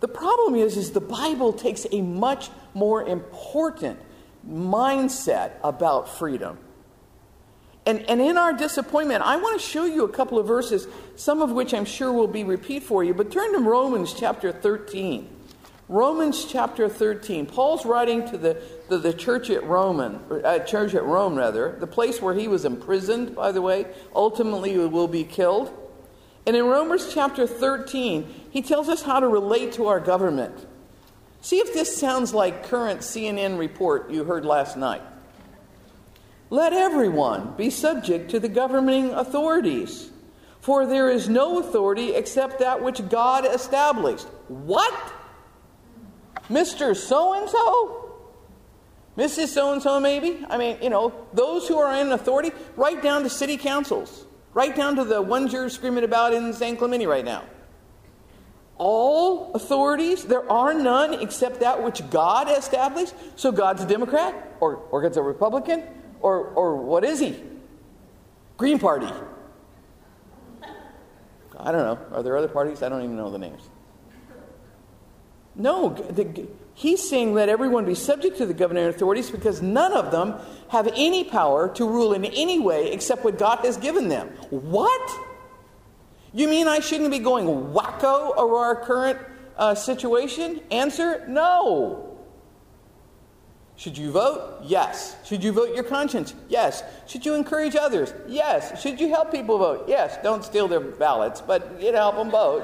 The 0.00 0.08
problem 0.08 0.56
is, 0.56 0.76
is 0.76 0.90
the 0.90 1.00
Bible 1.00 1.54
takes 1.54 1.86
a 1.90 2.02
much 2.02 2.50
more 2.74 3.02
important 3.02 3.98
mindset 4.46 5.52
about 5.64 6.18
freedom. 6.18 6.58
And, 7.86 8.02
and 8.10 8.20
in 8.20 8.36
our 8.36 8.52
disappointment, 8.52 9.22
I 9.22 9.36
want 9.36 9.58
to 9.58 9.66
show 9.66 9.86
you 9.86 10.04
a 10.04 10.08
couple 10.08 10.38
of 10.38 10.46
verses, 10.46 10.86
some 11.16 11.40
of 11.40 11.50
which 11.50 11.72
I'm 11.72 11.86
sure 11.86 12.12
will 12.12 12.28
be 12.28 12.44
repeat 12.44 12.82
for 12.82 13.02
you, 13.02 13.14
but 13.14 13.32
turn 13.32 13.54
to 13.54 13.58
Romans 13.58 14.12
chapter 14.12 14.52
13. 14.52 15.28
Romans 15.88 16.44
chapter 16.44 16.88
13. 16.88 17.46
Paul's 17.46 17.84
writing 17.84 18.28
to 18.30 18.38
the, 18.38 18.62
the, 18.88 18.98
the 18.98 19.12
church 19.12 19.50
at 19.50 19.64
Roman, 19.64 20.16
uh, 20.30 20.60
church 20.60 20.94
at 20.94 21.04
Rome, 21.04 21.34
rather, 21.34 21.76
the 21.78 21.86
place 21.86 22.22
where 22.22 22.34
he 22.34 22.48
was 22.48 22.64
imprisoned, 22.64 23.34
by 23.34 23.52
the 23.52 23.60
way, 23.60 23.86
ultimately 24.14 24.78
will 24.78 25.08
be 25.08 25.24
killed. 25.24 25.76
And 26.46 26.56
in 26.56 26.66
Romans 26.66 27.12
chapter 27.12 27.46
13, 27.46 28.26
he 28.50 28.62
tells 28.62 28.88
us 28.88 29.02
how 29.02 29.20
to 29.20 29.28
relate 29.28 29.72
to 29.74 29.88
our 29.88 30.00
government. 30.00 30.66
See 31.40 31.58
if 31.58 31.74
this 31.74 31.96
sounds 31.96 32.32
like 32.32 32.64
current 32.64 33.00
CNN 33.00 33.58
report 33.58 34.10
you 34.10 34.24
heard 34.24 34.44
last 34.44 34.76
night. 34.76 35.02
Let 36.50 36.72
everyone 36.72 37.54
be 37.56 37.70
subject 37.70 38.30
to 38.30 38.38
the 38.38 38.48
governing 38.48 39.10
authorities, 39.10 40.10
for 40.60 40.86
there 40.86 41.10
is 41.10 41.28
no 41.28 41.58
authority 41.58 42.14
except 42.14 42.60
that 42.60 42.82
which 42.82 43.08
God 43.08 43.44
established. 43.46 44.26
What? 44.48 45.12
Mr. 46.48 46.96
So 46.96 47.34
and 47.34 47.48
so? 47.48 48.02
Mrs. 49.16 49.48
So 49.48 49.72
and 49.72 49.82
so, 49.82 50.00
maybe? 50.00 50.44
I 50.48 50.56
mean, 50.56 50.78
you 50.82 50.90
know, 50.90 51.12
those 51.34 51.68
who 51.68 51.78
are 51.78 51.94
in 52.00 52.12
authority, 52.12 52.50
right 52.76 53.00
down 53.02 53.22
to 53.24 53.30
city 53.30 53.56
councils, 53.56 54.24
right 54.54 54.74
down 54.74 54.96
to 54.96 55.04
the 55.04 55.20
ones 55.20 55.52
you're 55.52 55.68
screaming 55.68 56.04
about 56.04 56.32
in 56.32 56.52
San 56.52 56.76
Clemente 56.76 57.06
right 57.06 57.24
now. 57.24 57.44
All 58.78 59.52
authorities, 59.54 60.24
there 60.24 60.50
are 60.50 60.74
none 60.74 61.14
except 61.14 61.60
that 61.60 61.82
which 61.82 62.08
God 62.10 62.50
established. 62.50 63.14
So 63.36 63.52
God's 63.52 63.82
a 63.82 63.86
Democrat, 63.86 64.56
or, 64.60 64.76
or 64.90 65.02
God's 65.02 65.18
a 65.18 65.22
Republican, 65.22 65.84
or, 66.20 66.46
or 66.48 66.76
what 66.76 67.04
is 67.04 67.20
he? 67.20 67.40
Green 68.56 68.78
Party. 68.78 69.08
I 71.58 71.70
don't 71.70 71.82
know. 71.82 72.16
Are 72.16 72.22
there 72.22 72.36
other 72.36 72.48
parties? 72.48 72.82
I 72.82 72.88
don't 72.88 73.02
even 73.02 73.16
know 73.16 73.30
the 73.30 73.38
names. 73.38 73.68
No, 75.54 75.90
the, 75.90 76.46
he's 76.74 77.06
saying 77.06 77.34
let 77.34 77.48
everyone 77.48 77.84
be 77.84 77.94
subject 77.94 78.38
to 78.38 78.46
the 78.46 78.54
governing 78.54 78.86
authorities 78.86 79.30
because 79.30 79.60
none 79.60 79.92
of 79.92 80.10
them 80.10 80.34
have 80.68 80.88
any 80.96 81.24
power 81.24 81.68
to 81.74 81.86
rule 81.86 82.12
in 82.14 82.24
any 82.24 82.58
way 82.58 82.92
except 82.92 83.24
what 83.24 83.38
God 83.38 83.58
has 83.64 83.76
given 83.76 84.08
them. 84.08 84.28
What? 84.50 85.10
You 86.32 86.48
mean 86.48 86.66
I 86.68 86.80
shouldn't 86.80 87.10
be 87.10 87.18
going 87.18 87.46
wacko 87.46 88.34
over 88.36 88.56
our 88.56 88.76
current 88.76 89.18
uh, 89.56 89.74
situation? 89.74 90.60
Answer 90.70 91.26
no. 91.28 92.08
Should 93.76 93.98
you 93.98 94.12
vote? 94.12 94.60
Yes. 94.62 95.16
Should 95.24 95.42
you 95.42 95.52
vote 95.52 95.74
your 95.74 95.84
conscience? 95.84 96.34
Yes. 96.48 96.84
Should 97.06 97.26
you 97.26 97.34
encourage 97.34 97.74
others? 97.74 98.14
Yes. 98.28 98.80
Should 98.80 99.00
you 99.00 99.08
help 99.08 99.32
people 99.32 99.58
vote? 99.58 99.84
Yes. 99.88 100.18
Don't 100.22 100.44
steal 100.44 100.68
their 100.68 100.80
ballots, 100.80 101.40
but 101.40 101.80
you 101.82 101.90
know, 101.92 101.98
help 101.98 102.16
them 102.16 102.30
vote. 102.30 102.62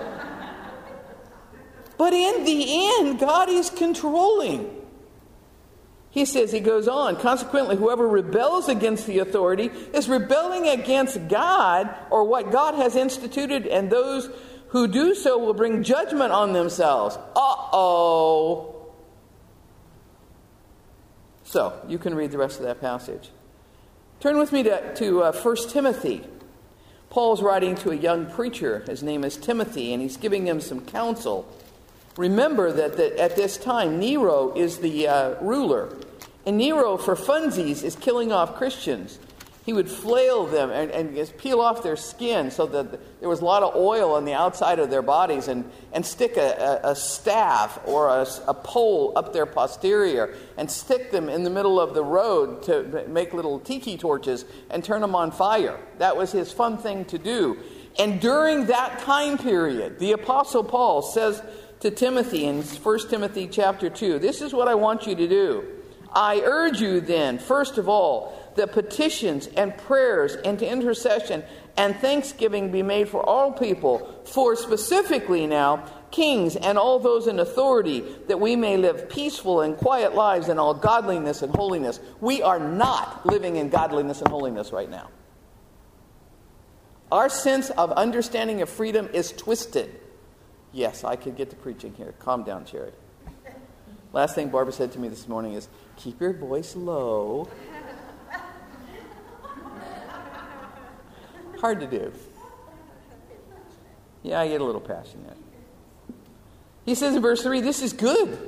But 1.98 2.12
in 2.12 2.44
the 2.44 2.64
end, 2.98 3.18
God 3.18 3.50
is 3.50 3.68
controlling. 3.70 4.74
He 6.10 6.24
says, 6.24 6.50
he 6.52 6.60
goes 6.60 6.88
on, 6.88 7.16
consequently, 7.16 7.76
whoever 7.76 8.08
rebels 8.08 8.68
against 8.68 9.06
the 9.06 9.18
authority 9.18 9.70
is 9.92 10.08
rebelling 10.08 10.68
against 10.68 11.28
God 11.28 11.94
or 12.10 12.24
what 12.24 12.50
God 12.50 12.74
has 12.76 12.96
instituted, 12.96 13.66
and 13.66 13.90
those 13.90 14.30
who 14.68 14.86
do 14.86 15.14
so 15.14 15.38
will 15.38 15.54
bring 15.54 15.82
judgment 15.82 16.32
on 16.32 16.52
themselves. 16.52 17.16
Uh 17.16 17.54
oh. 17.72 18.74
So, 21.44 21.80
you 21.88 21.98
can 21.98 22.14
read 22.14 22.30
the 22.30 22.38
rest 22.38 22.58
of 22.58 22.66
that 22.66 22.80
passage. 22.80 23.30
Turn 24.20 24.38
with 24.38 24.52
me 24.52 24.62
to, 24.64 24.94
to 24.96 25.22
uh, 25.22 25.32
1 25.32 25.56
Timothy. 25.68 26.24
Paul's 27.10 27.42
writing 27.42 27.74
to 27.76 27.90
a 27.90 27.94
young 27.94 28.26
preacher. 28.26 28.84
His 28.86 29.02
name 29.02 29.24
is 29.24 29.36
Timothy, 29.36 29.92
and 29.92 30.02
he's 30.02 30.16
giving 30.16 30.46
him 30.46 30.60
some 30.60 30.84
counsel. 30.84 31.50
Remember 32.18 32.70
that, 32.70 32.98
that 32.98 33.16
at 33.18 33.34
this 33.34 33.56
time, 33.56 33.98
Nero 33.98 34.54
is 34.54 34.78
the 34.78 35.08
uh, 35.08 35.34
ruler. 35.40 35.96
And 36.44 36.58
Nero, 36.58 36.98
for 36.98 37.16
funsies, 37.16 37.82
is 37.82 37.96
killing 37.96 38.30
off 38.30 38.56
Christians 38.56 39.18
he 39.68 39.74
would 39.74 39.90
flail 39.90 40.46
them 40.46 40.70
and, 40.70 40.90
and 40.92 41.14
just 41.14 41.36
peel 41.36 41.60
off 41.60 41.82
their 41.82 41.94
skin 41.94 42.50
so 42.50 42.64
that 42.64 43.20
there 43.20 43.28
was 43.28 43.42
a 43.42 43.44
lot 43.44 43.62
of 43.62 43.76
oil 43.76 44.14
on 44.14 44.24
the 44.24 44.32
outside 44.32 44.78
of 44.78 44.88
their 44.88 45.02
bodies 45.02 45.46
and, 45.46 45.70
and 45.92 46.06
stick 46.06 46.38
a, 46.38 46.80
a, 46.82 46.92
a 46.92 46.96
staff 46.96 47.78
or 47.84 48.08
a, 48.08 48.26
a, 48.46 48.54
pole 48.54 49.12
up 49.14 49.34
their 49.34 49.44
posterior 49.44 50.34
and 50.56 50.70
stick 50.70 51.10
them 51.10 51.28
in 51.28 51.42
the 51.42 51.50
middle 51.50 51.78
of 51.78 51.92
the 51.92 52.02
road 52.02 52.62
to 52.62 53.04
make 53.08 53.34
little 53.34 53.58
tiki 53.58 53.98
torches 53.98 54.46
and 54.70 54.82
turn 54.82 55.02
them 55.02 55.14
on 55.14 55.30
fire. 55.30 55.78
That 55.98 56.16
was 56.16 56.32
his 56.32 56.50
fun 56.50 56.78
thing 56.78 57.04
to 57.04 57.18
do. 57.18 57.58
And 57.98 58.22
during 58.22 58.68
that 58.68 59.00
time 59.00 59.36
period, 59.36 59.98
the 59.98 60.12
Apostle 60.12 60.64
Paul 60.64 61.02
says 61.02 61.42
to 61.80 61.90
Timothy 61.90 62.44
in 62.44 62.62
1 62.62 62.98
Timothy 63.08 63.46
chapter 63.46 63.88
2, 63.88 64.18
This 64.18 64.42
is 64.42 64.52
what 64.52 64.68
I 64.68 64.74
want 64.74 65.06
you 65.06 65.14
to 65.14 65.28
do. 65.28 65.64
I 66.12 66.40
urge 66.44 66.80
you 66.80 67.00
then, 67.00 67.38
first 67.38 67.78
of 67.78 67.88
all, 67.88 68.52
that 68.56 68.72
petitions 68.72 69.46
and 69.46 69.76
prayers 69.76 70.34
and 70.34 70.60
intercession 70.60 71.44
and 71.76 71.94
thanksgiving 71.96 72.72
be 72.72 72.82
made 72.82 73.08
for 73.08 73.22
all 73.22 73.52
people, 73.52 74.22
for 74.24 74.56
specifically 74.56 75.46
now 75.46 75.86
kings 76.10 76.56
and 76.56 76.78
all 76.78 76.98
those 76.98 77.26
in 77.26 77.38
authority, 77.38 78.02
that 78.26 78.40
we 78.40 78.56
may 78.56 78.76
live 78.76 79.08
peaceful 79.08 79.60
and 79.60 79.76
quiet 79.76 80.14
lives 80.14 80.48
in 80.48 80.58
all 80.58 80.74
godliness 80.74 81.42
and 81.42 81.54
holiness. 81.54 82.00
We 82.20 82.42
are 82.42 82.58
not 82.58 83.24
living 83.26 83.56
in 83.56 83.68
godliness 83.68 84.20
and 84.20 84.28
holiness 84.28 84.72
right 84.72 84.90
now. 84.90 85.10
Our 87.12 87.28
sense 87.28 87.70
of 87.70 87.92
understanding 87.92 88.62
of 88.62 88.68
freedom 88.68 89.08
is 89.12 89.32
twisted. 89.32 90.00
Yes, 90.78 91.02
I 91.02 91.16
could 91.16 91.34
get 91.34 91.50
to 91.50 91.56
preaching 91.56 91.92
here. 91.94 92.14
Calm 92.20 92.44
down, 92.44 92.64
Cherry. 92.64 92.92
Last 94.12 94.36
thing 94.36 94.48
Barbara 94.48 94.72
said 94.72 94.92
to 94.92 95.00
me 95.00 95.08
this 95.08 95.26
morning 95.26 95.54
is 95.54 95.68
keep 95.96 96.20
your 96.20 96.32
voice 96.32 96.76
low 96.76 97.48
Hard 101.60 101.80
to 101.80 101.88
do. 101.88 102.12
Yeah, 104.22 104.40
I 104.40 104.46
get 104.46 104.60
a 104.60 104.64
little 104.64 104.80
passionate. 104.80 105.36
He 106.86 106.94
says 106.94 107.16
in 107.16 107.22
verse 107.22 107.42
3 107.42 107.60
this 107.60 107.82
is 107.82 107.92
good. 107.92 108.38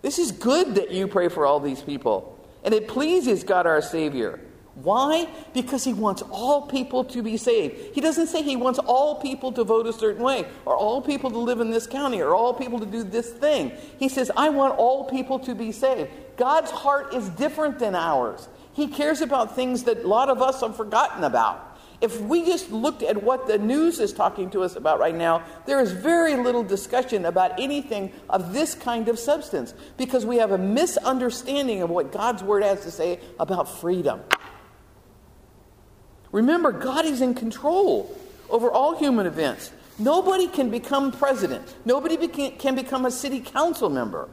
This 0.00 0.18
is 0.18 0.32
good 0.32 0.76
that 0.76 0.90
you 0.90 1.06
pray 1.06 1.28
for 1.28 1.44
all 1.44 1.60
these 1.60 1.82
people. 1.82 2.42
And 2.64 2.72
it 2.72 2.88
pleases 2.88 3.44
God 3.44 3.66
our 3.66 3.82
Savior. 3.82 4.40
Why? 4.74 5.28
Because 5.52 5.84
he 5.84 5.92
wants 5.92 6.22
all 6.30 6.62
people 6.62 7.04
to 7.04 7.22
be 7.22 7.36
saved. 7.36 7.94
He 7.94 8.00
doesn't 8.00 8.26
say 8.26 8.42
he 8.42 8.56
wants 8.56 8.80
all 8.80 9.20
people 9.20 9.52
to 9.52 9.62
vote 9.62 9.86
a 9.86 9.92
certain 9.92 10.22
way, 10.22 10.46
or 10.64 10.76
all 10.76 11.00
people 11.00 11.30
to 11.30 11.38
live 11.38 11.60
in 11.60 11.70
this 11.70 11.86
county, 11.86 12.20
or 12.20 12.34
all 12.34 12.52
people 12.52 12.80
to 12.80 12.86
do 12.86 13.04
this 13.04 13.30
thing. 13.30 13.72
He 13.98 14.08
says, 14.08 14.32
I 14.36 14.48
want 14.48 14.76
all 14.76 15.04
people 15.04 15.38
to 15.40 15.54
be 15.54 15.70
saved. 15.70 16.10
God's 16.36 16.72
heart 16.72 17.14
is 17.14 17.28
different 17.30 17.78
than 17.78 17.94
ours. 17.94 18.48
He 18.72 18.88
cares 18.88 19.20
about 19.20 19.54
things 19.54 19.84
that 19.84 20.04
a 20.04 20.08
lot 20.08 20.28
of 20.28 20.42
us 20.42 20.60
have 20.60 20.76
forgotten 20.76 21.22
about. 21.22 21.70
If 22.00 22.20
we 22.20 22.44
just 22.44 22.72
looked 22.72 23.04
at 23.04 23.22
what 23.22 23.46
the 23.46 23.56
news 23.56 24.00
is 24.00 24.12
talking 24.12 24.50
to 24.50 24.62
us 24.62 24.74
about 24.74 24.98
right 24.98 25.14
now, 25.14 25.44
there 25.66 25.80
is 25.80 25.92
very 25.92 26.34
little 26.34 26.64
discussion 26.64 27.24
about 27.24 27.58
anything 27.60 28.12
of 28.28 28.52
this 28.52 28.74
kind 28.74 29.08
of 29.08 29.20
substance 29.20 29.72
because 29.96 30.26
we 30.26 30.38
have 30.38 30.50
a 30.50 30.58
misunderstanding 30.58 31.80
of 31.82 31.90
what 31.90 32.10
God's 32.10 32.42
Word 32.42 32.64
has 32.64 32.82
to 32.82 32.90
say 32.90 33.20
about 33.38 33.68
freedom. 33.68 34.20
Remember, 36.34 36.72
God 36.72 37.04
is 37.04 37.20
in 37.20 37.34
control 37.34 38.12
over 38.50 38.68
all 38.68 38.98
human 38.98 39.24
events. 39.24 39.70
Nobody 40.00 40.48
can 40.48 40.68
become 40.68 41.12
president, 41.12 41.76
nobody 41.84 42.26
can 42.50 42.74
become 42.74 43.06
a 43.06 43.10
city 43.10 43.38
council 43.38 43.88
member. 43.88 44.28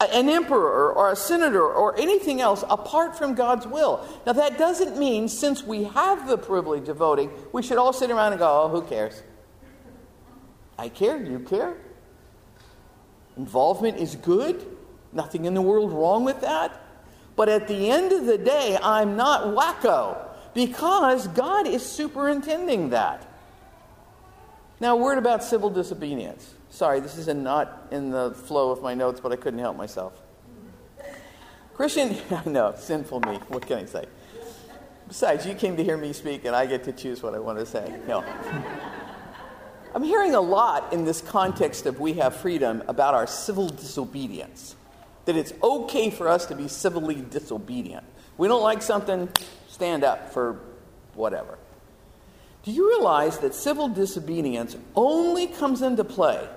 an 0.00 0.28
emperor 0.28 0.92
or 0.92 1.12
a 1.12 1.16
senator 1.16 1.62
or 1.62 1.96
anything 1.96 2.40
else 2.40 2.64
apart 2.68 3.16
from 3.16 3.34
God's 3.34 3.68
will. 3.68 4.04
Now, 4.26 4.32
that 4.32 4.58
doesn't 4.58 4.98
mean 4.98 5.28
since 5.28 5.62
we 5.62 5.84
have 5.84 6.26
the 6.26 6.36
privilege 6.36 6.88
of 6.88 6.96
voting, 6.96 7.30
we 7.52 7.62
should 7.62 7.78
all 7.78 7.92
sit 7.92 8.10
around 8.10 8.32
and 8.32 8.40
go, 8.40 8.64
oh, 8.64 8.68
who 8.68 8.82
cares? 8.82 9.22
I 10.76 10.88
care, 10.88 11.22
you 11.22 11.38
care. 11.38 11.76
Involvement 13.36 13.98
is 13.98 14.16
good, 14.16 14.66
nothing 15.12 15.44
in 15.44 15.54
the 15.54 15.62
world 15.62 15.92
wrong 15.92 16.24
with 16.24 16.40
that. 16.40 16.80
But 17.36 17.48
at 17.48 17.68
the 17.68 17.88
end 17.88 18.10
of 18.10 18.26
the 18.26 18.38
day, 18.38 18.78
I'm 18.82 19.16
not 19.16 19.54
wacko 19.54 20.31
because 20.54 21.28
God 21.28 21.66
is 21.66 21.84
superintending 21.84 22.90
that. 22.90 23.26
Now, 24.80 24.96
a 24.96 25.00
word 25.00 25.18
about 25.18 25.44
civil 25.44 25.70
disobedience. 25.70 26.54
Sorry, 26.70 27.00
this 27.00 27.16
is 27.16 27.28
not 27.28 27.86
in 27.90 28.10
the 28.10 28.32
flow 28.32 28.70
of 28.70 28.82
my 28.82 28.94
notes, 28.94 29.20
but 29.20 29.30
I 29.30 29.36
couldn't 29.36 29.60
help 29.60 29.76
myself. 29.76 30.12
Christian, 31.74 32.16
know, 32.46 32.74
sinful 32.76 33.20
me. 33.20 33.36
What 33.48 33.66
can 33.66 33.78
I 33.78 33.84
say? 33.84 34.06
Besides, 35.08 35.46
you 35.46 35.54
came 35.54 35.76
to 35.76 35.84
hear 35.84 35.96
me 35.96 36.12
speak, 36.12 36.44
and 36.44 36.56
I 36.56 36.66
get 36.66 36.84
to 36.84 36.92
choose 36.92 37.22
what 37.22 37.34
I 37.34 37.38
want 37.38 37.58
to 37.58 37.66
say. 37.66 37.94
No. 38.08 38.24
I'm 39.94 40.02
hearing 40.02 40.34
a 40.34 40.40
lot 40.40 40.92
in 40.92 41.04
this 41.04 41.20
context 41.20 41.84
of 41.84 42.00
we 42.00 42.14
have 42.14 42.34
freedom 42.36 42.82
about 42.88 43.14
our 43.14 43.26
civil 43.26 43.68
disobedience. 43.68 44.74
That 45.26 45.36
it's 45.36 45.52
okay 45.62 46.10
for 46.10 46.28
us 46.28 46.46
to 46.46 46.54
be 46.54 46.66
civilly 46.66 47.16
disobedient. 47.16 48.04
We 48.38 48.48
don't 48.48 48.62
like 48.62 48.80
something, 48.80 49.28
stand 49.82 50.04
up 50.04 50.32
for 50.32 50.60
whatever. 51.14 51.58
Do 52.62 52.70
you 52.70 52.88
realize 52.88 53.38
that 53.38 53.52
civil 53.52 53.88
disobedience 53.88 54.76
only 54.94 55.48
comes 55.48 55.82
into 55.82 56.04
play 56.04 56.48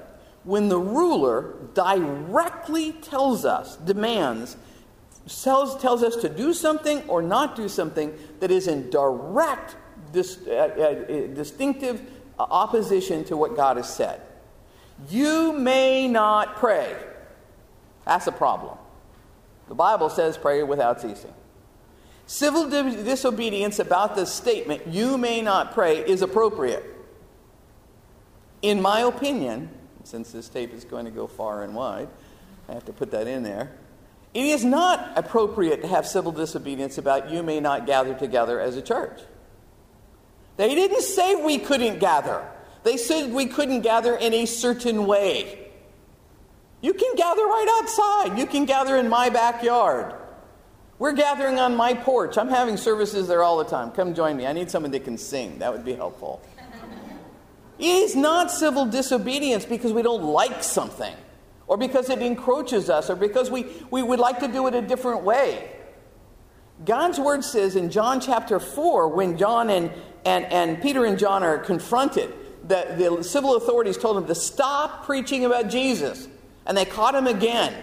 when 0.44 0.70
the 0.70 0.78
ruler 0.78 1.56
directly 1.74 2.92
tells 2.92 3.44
us, 3.44 3.78
demands, 3.78 4.58
tells, 5.42 5.82
tells 5.82 6.04
us 6.04 6.16
to 6.18 6.30
do 6.30 6.54
something 6.54 7.02
or 7.10 7.24
not 7.24 7.56
do 7.56 7.68
something 7.68 8.14
that 8.42 8.52
is 8.52 8.68
in 8.68 8.92
direct, 8.92 9.76
dis, 10.12 10.38
uh, 10.46 10.52
uh, 10.52 11.34
distinctive 11.34 12.08
opposition 12.38 13.24
to 13.24 13.36
what 13.36 13.56
God 13.56 13.78
has 13.78 13.92
said? 13.92 14.22
You 15.10 15.52
may 15.52 16.08
not 16.08 16.58
pray. 16.58 16.96
That's 18.06 18.28
a 18.28 18.32
problem. 18.32 18.78
The 19.68 19.74
Bible 19.74 20.12
says 20.12 20.38
pray 20.38 20.62
without 20.62 21.02
ceasing. 21.02 21.34
Civil 22.28 22.70
disobedience 22.70 23.78
about 23.80 24.16
this 24.16 24.34
statement, 24.34 24.88
you 24.88 25.18
may 25.18 25.42
not 25.42 25.74
pray, 25.74 26.00
is 26.00 26.22
appropriate. 26.22 26.84
In 28.62 28.82
my 28.82 29.02
opinion, 29.02 29.70
since 30.04 30.32
this 30.32 30.50
tape 30.50 30.74
is 30.74 30.86
going 30.86 31.06
to 31.06 31.12
go 31.12 31.28
far 31.28 31.64
and 31.64 31.76
wide, 31.76 32.08
I 32.68 32.74
have 32.74 32.86
to 32.86 32.94
put 32.94 33.12
that 33.12 33.28
in 33.28 33.44
there. 33.44 33.72
It 34.34 34.46
is 34.46 34.66
not 34.66 35.14
appropriate 35.16 35.82
to 35.84 35.88
have 35.88 36.08
civil 36.08 36.32
disobedience 36.32 36.98
about 36.98 37.30
you 37.30 37.44
may 37.44 37.60
not 37.60 37.86
gather 37.86 38.16
together 38.16 38.60
as 38.60 38.76
a 38.76 38.82
church. 38.82 39.22
They 40.58 40.74
didn't 40.74 41.02
say 41.02 41.36
we 41.36 41.60
couldn't 41.60 42.00
gather, 42.00 42.46
they 42.84 42.98
said 42.98 43.32
we 43.32 43.46
couldn't 43.46 43.82
gather 43.82 44.16
in 44.16 44.34
a 44.34 44.46
certain 44.46 45.06
way. 45.06 45.62
You 46.82 46.94
can 46.94 47.16
gather 47.16 47.44
right 47.44 47.82
outside, 47.82 48.38
you 48.38 48.46
can 48.46 48.66
gather 48.66 48.98
in 48.98 49.10
my 49.10 49.30
backyard. 49.30 50.14
We're 50.98 51.14
gathering 51.14 51.60
on 51.60 51.76
my 51.76 51.94
porch. 51.94 52.38
I'm 52.38 52.48
having 52.48 52.78
services 52.78 53.28
there 53.28 53.44
all 53.44 53.58
the 53.58 53.66
time. 53.66 53.92
Come 53.92 54.14
join 54.14 54.38
me. 54.38 54.48
I 54.48 54.54
need 54.54 54.72
someone 54.72 54.92
that 54.92 55.04
can 55.04 55.18
sing. 55.18 55.60
That 55.60 55.72
would 55.74 55.84
be 55.84 55.94
helpful. 55.94 56.42
it 57.78 57.86
is 57.86 58.16
not 58.16 58.50
civil 58.50 58.86
disobedience 58.86 59.66
because 59.66 59.92
we 59.92 60.02
don't 60.02 60.24
like 60.24 60.64
something, 60.64 61.14
or 61.68 61.78
because 61.78 62.10
it 62.10 62.22
encroaches 62.22 62.90
us, 62.90 63.10
or 63.10 63.16
because 63.16 63.52
we, 63.52 63.66
we 63.92 64.02
would 64.02 64.20
like 64.20 64.40
to 64.40 64.48
do 64.48 64.68
it 64.68 64.76
a 64.76 64.82
different 64.82 65.24
way. 65.24 65.70
God's 66.86 67.20
word 67.20 67.44
says 67.44 67.76
in 67.76 67.90
John 67.90 68.22
chapter 68.22 68.60
4, 68.60 69.10
when 69.10 69.38
John 69.38 69.70
and, 69.70 69.92
and, 70.26 70.46
and 70.46 70.82
Peter 70.82 71.06
and 71.06 71.20
John 71.20 71.44
are 71.44 71.58
confronted, 71.58 72.34
the, 72.68 72.96
the 72.98 73.24
civil 73.24 73.56
authorities 73.56 73.98
told 73.98 74.18
them 74.18 74.28
to 74.28 74.36
stop 74.36 75.06
preaching 75.06 75.46
about 75.46 75.70
Jesus, 75.70 76.28
and 76.66 76.78
they 76.78 76.86
caught 76.86 77.16
him 77.16 77.28
again. 77.28 77.74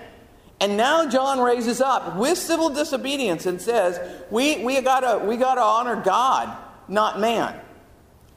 And 0.62 0.76
now 0.76 1.08
John 1.08 1.40
raises 1.40 1.80
up 1.80 2.14
with 2.14 2.38
civil 2.38 2.70
disobedience 2.70 3.46
and 3.46 3.60
says, 3.60 3.98
we, 4.30 4.64
we 4.64 4.80
gotta, 4.80 5.24
we 5.24 5.36
gotta 5.36 5.60
honor 5.60 6.00
God, 6.00 6.56
not 6.86 7.18
man. 7.18 7.60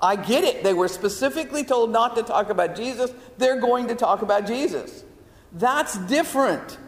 I 0.01 0.15
get 0.15 0.43
it. 0.43 0.63
They 0.63 0.73
were 0.73 0.87
specifically 0.87 1.63
told 1.63 1.91
not 1.91 2.15
to 2.15 2.23
talk 2.23 2.49
about 2.49 2.75
Jesus. 2.75 3.11
They're 3.37 3.61
going 3.61 3.89
to 3.89 3.95
talk 3.95 4.23
about 4.23 4.47
Jesus. 4.47 5.03
That's 5.51 5.99
different. 5.99 6.79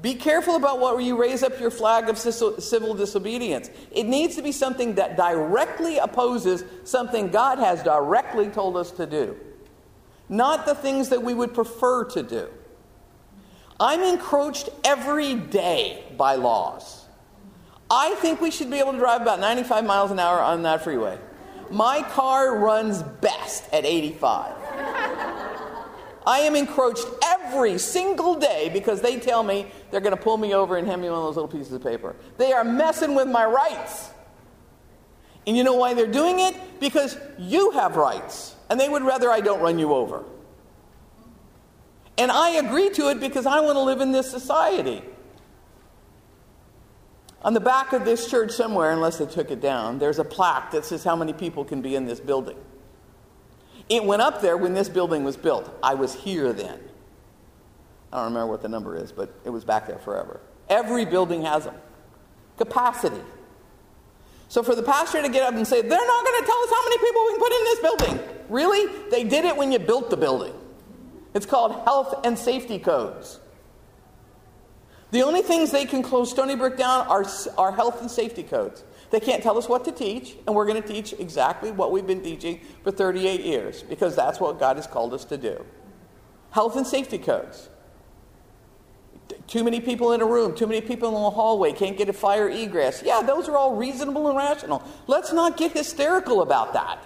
Be 0.00 0.14
careful 0.14 0.56
about 0.56 0.80
what 0.80 0.96
you 1.04 1.20
raise 1.20 1.42
up 1.42 1.60
your 1.60 1.70
flag 1.70 2.08
of 2.08 2.16
civil 2.16 2.94
disobedience. 2.94 3.68
It 3.90 4.04
needs 4.04 4.36
to 4.36 4.42
be 4.42 4.50
something 4.50 4.94
that 4.94 5.14
directly 5.14 5.98
opposes 5.98 6.64
something 6.84 7.28
God 7.28 7.58
has 7.58 7.82
directly 7.82 8.48
told 8.48 8.78
us 8.78 8.92
to 8.92 9.04
do, 9.04 9.36
not 10.30 10.64
the 10.64 10.74
things 10.74 11.10
that 11.10 11.22
we 11.22 11.34
would 11.34 11.52
prefer 11.52 12.04
to 12.06 12.22
do. 12.22 12.48
I'm 13.80 14.02
encroached 14.02 14.68
every 14.84 15.34
day 15.34 16.04
by 16.16 16.36
laws. 16.36 17.04
I 17.90 18.14
think 18.16 18.40
we 18.40 18.50
should 18.50 18.70
be 18.70 18.78
able 18.78 18.92
to 18.92 18.98
drive 18.98 19.20
about 19.20 19.40
95 19.40 19.84
miles 19.84 20.10
an 20.10 20.18
hour 20.18 20.40
on 20.40 20.62
that 20.62 20.82
freeway. 20.82 21.18
My 21.70 22.02
car 22.02 22.56
runs 22.56 23.02
best 23.02 23.64
at 23.72 23.84
85. 23.84 24.54
I 26.24 26.38
am 26.40 26.54
encroached 26.54 27.06
every 27.24 27.78
single 27.78 28.36
day 28.36 28.70
because 28.72 29.00
they 29.00 29.18
tell 29.18 29.42
me 29.42 29.66
they're 29.90 30.00
going 30.00 30.16
to 30.16 30.22
pull 30.22 30.36
me 30.36 30.54
over 30.54 30.76
and 30.76 30.86
hand 30.86 31.02
me 31.02 31.08
one 31.08 31.18
of 31.18 31.24
those 31.24 31.36
little 31.36 31.48
pieces 31.50 31.72
of 31.72 31.82
paper. 31.82 32.14
They 32.38 32.52
are 32.52 32.64
messing 32.64 33.14
with 33.14 33.28
my 33.28 33.44
rights. 33.44 34.10
And 35.46 35.56
you 35.56 35.64
know 35.64 35.74
why 35.74 35.94
they're 35.94 36.06
doing 36.06 36.38
it? 36.38 36.54
Because 36.78 37.16
you 37.38 37.72
have 37.72 37.96
rights, 37.96 38.54
and 38.70 38.78
they 38.78 38.88
would 38.88 39.02
rather 39.02 39.30
I 39.30 39.40
don't 39.40 39.60
run 39.60 39.78
you 39.78 39.92
over. 39.92 40.24
And 42.18 42.30
I 42.30 42.50
agree 42.50 42.90
to 42.90 43.08
it 43.10 43.20
because 43.20 43.46
I 43.46 43.60
want 43.60 43.76
to 43.76 43.82
live 43.82 44.00
in 44.00 44.12
this 44.12 44.30
society. 44.30 45.02
On 47.42 47.54
the 47.54 47.60
back 47.60 47.92
of 47.92 48.04
this 48.04 48.30
church, 48.30 48.52
somewhere, 48.52 48.92
unless 48.92 49.18
they 49.18 49.26
took 49.26 49.50
it 49.50 49.60
down, 49.60 49.98
there's 49.98 50.18
a 50.18 50.24
plaque 50.24 50.70
that 50.72 50.84
says 50.84 51.02
how 51.02 51.16
many 51.16 51.32
people 51.32 51.64
can 51.64 51.82
be 51.82 51.96
in 51.96 52.06
this 52.06 52.20
building. 52.20 52.56
It 53.88 54.04
went 54.04 54.22
up 54.22 54.40
there 54.40 54.56
when 54.56 54.74
this 54.74 54.88
building 54.88 55.24
was 55.24 55.36
built. 55.36 55.76
I 55.82 55.94
was 55.94 56.14
here 56.14 56.52
then. 56.52 56.78
I 58.12 58.18
don't 58.18 58.26
remember 58.26 58.46
what 58.46 58.62
the 58.62 58.68
number 58.68 58.96
is, 58.96 59.10
but 59.10 59.34
it 59.44 59.50
was 59.50 59.64
back 59.64 59.86
there 59.88 59.98
forever. 59.98 60.40
Every 60.68 61.04
building 61.04 61.42
has 61.42 61.64
them. 61.64 61.74
Capacity. 62.58 63.20
So 64.48 64.62
for 64.62 64.74
the 64.74 64.82
pastor 64.82 65.22
to 65.22 65.28
get 65.28 65.42
up 65.42 65.54
and 65.54 65.66
say, 65.66 65.80
they're 65.80 66.06
not 66.06 66.24
going 66.24 66.40
to 66.42 66.46
tell 66.46 66.58
us 66.58 66.70
how 66.70 66.84
many 66.84 66.98
people 66.98 67.22
we 67.24 67.30
can 67.32 67.40
put 67.40 67.52
in 67.52 67.64
this 67.64 67.80
building. 67.80 68.36
Really? 68.50 69.10
They 69.10 69.24
did 69.24 69.46
it 69.46 69.56
when 69.56 69.72
you 69.72 69.78
built 69.78 70.10
the 70.10 70.16
building. 70.16 70.52
It's 71.34 71.46
called 71.46 71.72
health 71.84 72.24
and 72.24 72.38
safety 72.38 72.78
codes. 72.78 73.40
The 75.12 75.22
only 75.22 75.42
things 75.42 75.70
they 75.70 75.84
can 75.84 76.02
close 76.02 76.30
Stony 76.30 76.56
Brook 76.56 76.78
down 76.78 77.06
are, 77.06 77.26
are 77.58 77.72
health 77.72 78.00
and 78.00 78.10
safety 78.10 78.42
codes. 78.42 78.82
They 79.10 79.20
can't 79.20 79.42
tell 79.42 79.58
us 79.58 79.68
what 79.68 79.84
to 79.84 79.92
teach, 79.92 80.36
and 80.46 80.56
we're 80.56 80.66
going 80.66 80.82
to 80.82 80.88
teach 80.88 81.12
exactly 81.12 81.70
what 81.70 81.92
we've 81.92 82.06
been 82.06 82.22
teaching 82.22 82.60
for 82.82 82.90
38 82.90 83.42
years 83.42 83.82
because 83.82 84.16
that's 84.16 84.40
what 84.40 84.58
God 84.58 84.76
has 84.76 84.86
called 84.86 85.12
us 85.12 85.26
to 85.26 85.36
do. 85.36 85.64
Health 86.50 86.76
and 86.76 86.86
safety 86.86 87.18
codes. 87.18 87.68
Too 89.46 89.64
many 89.64 89.80
people 89.80 90.12
in 90.12 90.22
a 90.22 90.26
room, 90.26 90.54
too 90.54 90.66
many 90.66 90.80
people 90.80 91.08
in 91.08 91.14
the 91.14 91.30
hallway, 91.30 91.72
can't 91.72 91.96
get 91.96 92.08
a 92.08 92.12
fire 92.14 92.48
egress. 92.48 93.02
Yeah, 93.04 93.20
those 93.20 93.50
are 93.50 93.56
all 93.56 93.76
reasonable 93.76 94.28
and 94.28 94.36
rational. 94.36 94.82
Let's 95.06 95.32
not 95.32 95.58
get 95.58 95.72
hysterical 95.72 96.40
about 96.40 96.72
that. 96.72 97.04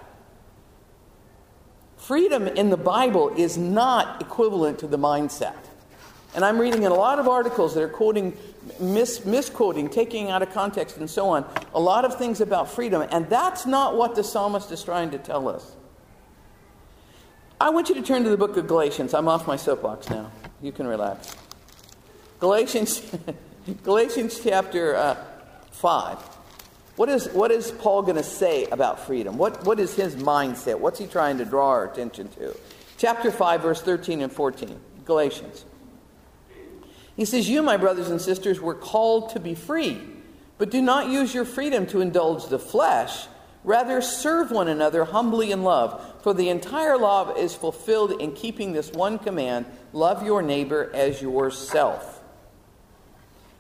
Freedom 2.07 2.47
in 2.47 2.71
the 2.71 2.77
Bible 2.77 3.31
is 3.37 3.59
not 3.59 4.23
equivalent 4.23 4.79
to 4.79 4.87
the 4.87 4.97
mindset. 4.97 5.57
And 6.37 6.45
I'm 6.45 6.57
reading 6.57 6.85
in 6.85 6.93
a 6.93 6.95
lot 6.95 7.19
of 7.19 7.27
articles 7.27 7.75
that 7.75 7.83
are 7.83 7.89
quoting, 7.89 8.37
mis- 8.79 9.25
misquoting, 9.25 9.91
taking 9.91 10.31
out 10.31 10.41
of 10.41 10.53
context, 10.53 10.99
and 10.99 11.11
so 11.11 11.31
on, 11.31 11.45
a 11.75 11.81
lot 11.81 12.05
of 12.05 12.17
things 12.17 12.41
about 12.41 12.71
freedom. 12.71 13.05
And 13.11 13.29
that's 13.29 13.67
not 13.67 13.97
what 13.97 14.15
the 14.15 14.23
psalmist 14.23 14.71
is 14.71 14.85
trying 14.85 15.11
to 15.11 15.19
tell 15.19 15.49
us. 15.49 15.75
I 17.61 17.71
want 17.71 17.89
you 17.89 17.97
to 17.97 18.03
turn 18.03 18.23
to 18.23 18.31
the 18.31 18.37
book 18.37 18.57
of 18.57 18.69
Galatians. 18.69 19.13
I'm 19.13 19.27
off 19.27 19.49
my 19.49 19.57
soapbox 19.57 20.09
now. 20.09 20.31
You 20.63 20.71
can 20.71 20.87
relax. 20.87 21.35
Galatians, 22.39 23.03
Galatians 23.83 24.39
chapter 24.45 24.95
uh, 24.95 25.17
5. 25.73 26.36
What 26.97 27.11
is, 27.11 27.29
what 27.29 27.51
is 27.51 27.71
Paul 27.71 28.03
going 28.03 28.17
to 28.17 28.23
say 28.23 28.65
about 28.67 29.07
freedom? 29.07 29.37
What, 29.37 29.65
what 29.65 29.79
is 29.79 29.95
his 29.95 30.17
mindset? 30.17 30.79
What's 30.79 30.99
he 30.99 31.07
trying 31.07 31.39
to 31.39 31.45
draw 31.45 31.69
our 31.69 31.85
attention 31.85 32.29
to? 32.29 32.57
Chapter 32.97 33.31
5, 33.31 33.61
verse 33.61 33.83
13 33.83 34.23
and 34.23 34.33
14, 34.33 34.81
Galatians. 35.05 35.67
He 37.15 37.27
says, 37.27 37.49
You, 37.49 37.63
my 37.63 37.77
brothers 37.77 38.09
and 38.09 38.21
sisters, 38.21 38.61
were 38.61 38.75
called 38.75 39.31
to 39.31 39.41
be 39.41 39.55
free, 39.55 40.01
but 40.57 40.71
do 40.71 40.81
not 40.81 41.09
use 41.09 41.35
your 41.35 41.45
freedom 41.45 41.87
to 41.89 42.01
indulge 42.01 42.49
the 42.49 42.59
flesh. 42.59 43.27
Rather, 43.63 44.01
serve 44.01 44.51
one 44.51 44.69
another 44.69 45.05
humbly 45.05 45.53
in 45.53 45.65
love. 45.65 46.03
For 46.23 46.33
the 46.33 46.49
entire 46.49 46.97
law 46.97 47.35
is 47.35 47.55
fulfilled 47.55 48.23
in 48.23 48.33
keeping 48.33 48.73
this 48.73 48.91
one 48.93 49.19
command 49.19 49.67
love 49.93 50.25
your 50.25 50.41
neighbor 50.41 50.91
as 50.95 51.21
yourself. 51.21 52.16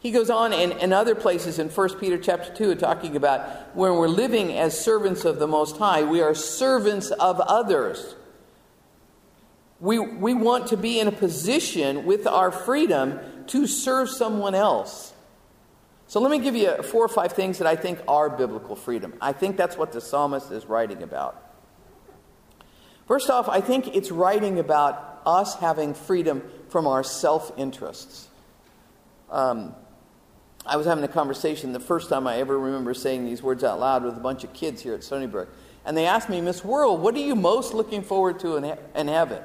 He 0.07 0.13
goes 0.13 0.31
on 0.31 0.53
in, 0.53 0.71
in 0.71 0.93
other 0.93 1.17
places 1.17 1.59
in 1.59 1.69
1 1.69 1.99
Peter 1.99 2.17
chapter 2.17 2.55
2 2.55 2.77
talking 2.77 3.17
about 3.17 3.75
when 3.75 3.97
we're 3.97 4.07
living 4.07 4.53
as 4.53 4.79
servants 4.79 5.25
of 5.25 5.41
the 5.41 5.49
Most 5.49 5.79
High, 5.79 6.05
we 6.05 6.21
are 6.21 6.33
servants 6.33 7.11
of 7.11 7.41
others. 7.41 8.15
We, 9.81 9.99
we 9.99 10.33
want 10.33 10.69
to 10.69 10.77
be 10.77 11.01
in 11.01 11.09
a 11.09 11.13
position 11.13 12.05
with 12.05 12.25
our 12.25 12.53
freedom 12.53 13.19
to 13.49 13.67
serve 13.67 14.09
someone 14.09 14.55
else. 14.55 15.13
So 16.07 16.21
let 16.21 16.31
me 16.31 16.39
give 16.39 16.55
you 16.55 16.85
four 16.85 17.05
or 17.05 17.09
five 17.09 17.33
things 17.33 17.59
that 17.59 17.67
I 17.67 17.75
think 17.75 17.99
are 18.07 18.31
biblical 18.31 18.77
freedom. 18.77 19.13
I 19.21 19.33
think 19.33 19.57
that's 19.57 19.77
what 19.77 19.91
the 19.91 20.01
psalmist 20.01 20.53
is 20.53 20.67
writing 20.67 21.03
about. 21.03 21.43
First 23.09 23.29
off, 23.29 23.49
I 23.49 23.61
think 23.61 23.97
it's 23.97 24.13
writing 24.13 24.61
about 24.61 25.21
us 25.27 25.57
having 25.57 25.95
freedom 25.95 26.45
from 26.69 26.87
our 26.87 27.03
self 27.03 27.51
interests. 27.59 28.29
Um, 29.33 29.75
I 30.67 30.77
was 30.77 30.87
having 30.87 31.05
a 31.05 31.09
conversation 31.09 31.73
the 31.73 31.81
first 31.81 32.09
time 32.09 32.27
I 32.27 32.39
ever 32.39 32.59
remember 32.59 32.95
saying 32.95 33.25
these 33.25 33.43
words 33.43 33.65
out 33.65 33.81
loud 33.81 34.05
with 34.05 34.17
a 34.17 34.21
bunch 34.21 34.45
of 34.45 34.53
kids 34.53 34.83
here 34.83 34.95
at 34.95 35.05
Stony 35.05 35.27
Brook. 35.27 35.49
And 35.85 35.97
they 35.97 36.07
asked 36.07 36.29
me, 36.29 36.41
Miss 36.41 36.65
World, 36.65 37.01
what 37.01 37.15
are 37.15 37.21
you 37.21 37.37
most 37.37 37.73
looking 37.73 38.03
forward 38.03 38.41
to 38.41 38.57
in, 38.57 38.65
he- 38.65 38.73
in 38.95 39.09
heaven? 39.09 39.43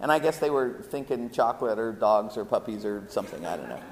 And 0.00 0.10
I 0.10 0.18
guess 0.18 0.38
they 0.38 0.50
were 0.50 0.82
thinking 0.84 1.30
chocolate 1.30 1.78
or 1.78 1.92
dogs 1.92 2.36
or 2.36 2.44
puppies 2.44 2.84
or 2.84 3.04
something, 3.08 3.44
I 3.44 3.56
don't 3.56 3.68
know. 3.68 3.82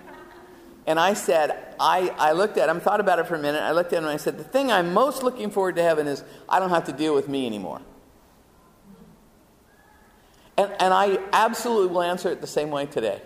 And 0.86 0.98
I 0.98 1.12
said, 1.12 1.74
I, 1.78 2.14
I 2.16 2.32
looked 2.32 2.56
at 2.56 2.70
him, 2.70 2.80
thought 2.80 3.00
about 3.00 3.18
it 3.18 3.26
for 3.26 3.34
a 3.34 3.38
minute. 3.38 3.60
I 3.60 3.72
looked 3.72 3.92
at 3.92 3.98
him 3.98 4.04
and 4.04 4.12
I 4.12 4.16
said, 4.16 4.38
The 4.38 4.44
thing 4.44 4.72
I'm 4.72 4.94
most 4.94 5.22
looking 5.22 5.50
forward 5.50 5.76
to 5.76 5.82
heaven 5.82 6.06
is 6.06 6.24
I 6.48 6.60
don't 6.60 6.70
have 6.70 6.84
to 6.84 6.92
deal 6.92 7.14
with 7.14 7.28
me 7.28 7.46
anymore. 7.46 7.82
And, 10.56 10.74
and 10.80 10.94
I 10.94 11.18
absolutely 11.32 11.88
will 11.88 12.02
answer 12.02 12.30
it 12.30 12.40
the 12.40 12.46
same 12.46 12.70
way 12.70 12.86
today. 12.86 13.20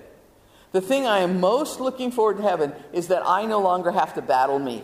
The 0.72 0.80
thing 0.80 1.06
I 1.06 1.18
am 1.18 1.40
most 1.40 1.80
looking 1.80 2.10
forward 2.10 2.38
to 2.38 2.42
heaven 2.42 2.72
is 2.92 3.08
that 3.08 3.22
I 3.26 3.44
no 3.44 3.60
longer 3.60 3.92
have 3.92 4.14
to 4.14 4.22
battle 4.22 4.58
me. 4.58 4.82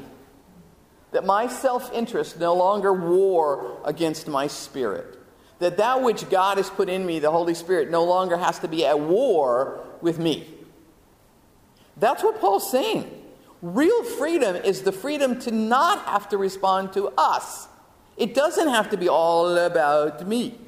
That 1.12 1.24
my 1.24 1.48
self 1.48 1.92
interest 1.92 2.38
no 2.38 2.54
longer 2.54 2.92
war 2.92 3.80
against 3.84 4.28
my 4.28 4.46
spirit. 4.46 5.18
That 5.58 5.78
that 5.78 6.02
which 6.02 6.28
God 6.28 6.58
has 6.58 6.70
put 6.70 6.88
in 6.88 7.04
me, 7.04 7.18
the 7.18 7.30
Holy 7.30 7.54
Spirit, 7.54 7.90
no 7.90 8.04
longer 8.04 8.36
has 8.36 8.58
to 8.60 8.68
be 8.68 8.86
at 8.86 9.00
war 9.00 9.84
with 10.00 10.18
me. 10.18 10.46
That's 11.96 12.22
what 12.22 12.40
Paul's 12.40 12.70
saying. 12.70 13.10
Real 13.60 14.04
freedom 14.04 14.54
is 14.54 14.82
the 14.82 14.92
freedom 14.92 15.40
to 15.40 15.50
not 15.50 16.04
have 16.06 16.28
to 16.28 16.38
respond 16.38 16.92
to 16.92 17.08
us. 17.18 17.66
It 18.16 18.34
doesn't 18.34 18.68
have 18.68 18.90
to 18.90 18.96
be 18.96 19.08
all 19.08 19.56
about 19.56 20.26
me. 20.26 20.58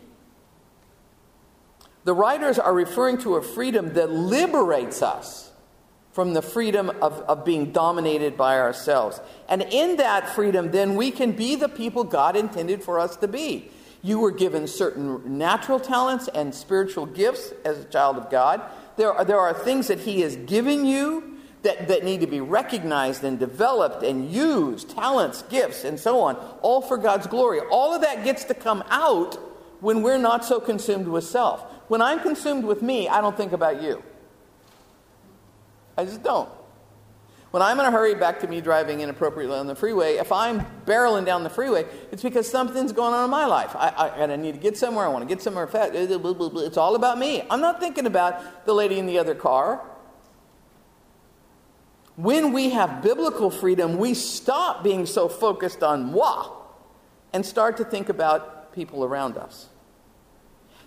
The 2.04 2.14
writers 2.14 2.58
are 2.58 2.72
referring 2.72 3.18
to 3.18 3.36
a 3.36 3.42
freedom 3.42 3.92
that 3.94 4.10
liberates 4.10 5.02
us 5.02 5.50
from 6.12 6.34
the 6.34 6.42
freedom 6.42 6.90
of, 7.02 7.20
of 7.22 7.44
being 7.44 7.72
dominated 7.72 8.36
by 8.36 8.58
ourselves. 8.58 9.20
And 9.48 9.62
in 9.62 9.96
that 9.96 10.28
freedom, 10.28 10.70
then 10.70 10.96
we 10.96 11.10
can 11.10 11.32
be 11.32 11.54
the 11.54 11.68
people 11.68 12.04
God 12.04 12.36
intended 12.36 12.82
for 12.82 12.98
us 12.98 13.16
to 13.16 13.28
be. 13.28 13.70
You 14.02 14.18
were 14.18 14.30
given 14.30 14.66
certain 14.66 15.38
natural 15.38 15.78
talents 15.78 16.28
and 16.28 16.54
spiritual 16.54 17.06
gifts 17.06 17.52
as 17.64 17.78
a 17.80 17.84
child 17.84 18.16
of 18.16 18.30
God. 18.30 18.62
There 18.96 19.12
are, 19.12 19.24
there 19.24 19.38
are 19.38 19.52
things 19.52 19.88
that 19.88 20.00
He 20.00 20.22
has 20.22 20.36
given 20.36 20.86
you 20.86 21.36
that, 21.62 21.88
that 21.88 22.04
need 22.04 22.22
to 22.22 22.26
be 22.26 22.40
recognized 22.40 23.22
and 23.22 23.38
developed 23.38 24.02
and 24.02 24.30
used 24.30 24.90
talents, 24.90 25.42
gifts, 25.42 25.84
and 25.84 26.00
so 26.00 26.20
on, 26.20 26.36
all 26.62 26.80
for 26.80 26.96
God's 26.96 27.26
glory. 27.26 27.60
All 27.70 27.94
of 27.94 28.00
that 28.00 28.24
gets 28.24 28.44
to 28.44 28.54
come 28.54 28.82
out 28.88 29.34
when 29.80 30.02
we're 30.02 30.18
not 30.18 30.44
so 30.44 30.60
consumed 30.60 31.06
with 31.06 31.24
self. 31.24 31.62
When 31.90 32.00
I'm 32.00 32.20
consumed 32.20 32.64
with 32.64 32.82
me, 32.82 33.08
I 33.08 33.20
don't 33.20 33.36
think 33.36 33.50
about 33.50 33.82
you. 33.82 34.00
I 35.98 36.04
just 36.04 36.22
don't. 36.22 36.48
When 37.50 37.64
I'm 37.64 37.80
in 37.80 37.86
a 37.86 37.90
hurry 37.90 38.14
back 38.14 38.38
to 38.40 38.46
me 38.46 38.60
driving 38.60 39.00
inappropriately 39.00 39.58
on 39.58 39.66
the 39.66 39.74
freeway, 39.74 40.14
if 40.14 40.30
I'm 40.30 40.60
barreling 40.86 41.26
down 41.26 41.42
the 41.42 41.50
freeway, 41.50 41.84
it's 42.12 42.22
because 42.22 42.48
something's 42.48 42.92
going 42.92 43.12
on 43.12 43.24
in 43.24 43.30
my 43.30 43.44
life. 43.46 43.74
I, 43.74 43.88
I, 43.88 44.08
and 44.18 44.30
I 44.30 44.36
need 44.36 44.52
to 44.52 44.60
get 44.60 44.78
somewhere. 44.78 45.04
I 45.04 45.08
want 45.08 45.28
to 45.28 45.34
get 45.34 45.42
somewhere 45.42 45.66
fast. 45.66 45.90
Uh, 45.90 46.60
it's 46.60 46.76
all 46.76 46.94
about 46.94 47.18
me. 47.18 47.42
I'm 47.50 47.60
not 47.60 47.80
thinking 47.80 48.06
about 48.06 48.66
the 48.66 48.72
lady 48.72 49.00
in 49.00 49.06
the 49.06 49.18
other 49.18 49.34
car. 49.34 49.84
When 52.14 52.52
we 52.52 52.70
have 52.70 53.02
biblical 53.02 53.50
freedom, 53.50 53.98
we 53.98 54.14
stop 54.14 54.84
being 54.84 55.06
so 55.06 55.28
focused 55.28 55.82
on 55.82 56.12
moi 56.12 56.52
and 57.32 57.44
start 57.44 57.78
to 57.78 57.84
think 57.84 58.08
about 58.08 58.72
people 58.72 59.04
around 59.04 59.36
us. 59.36 59.66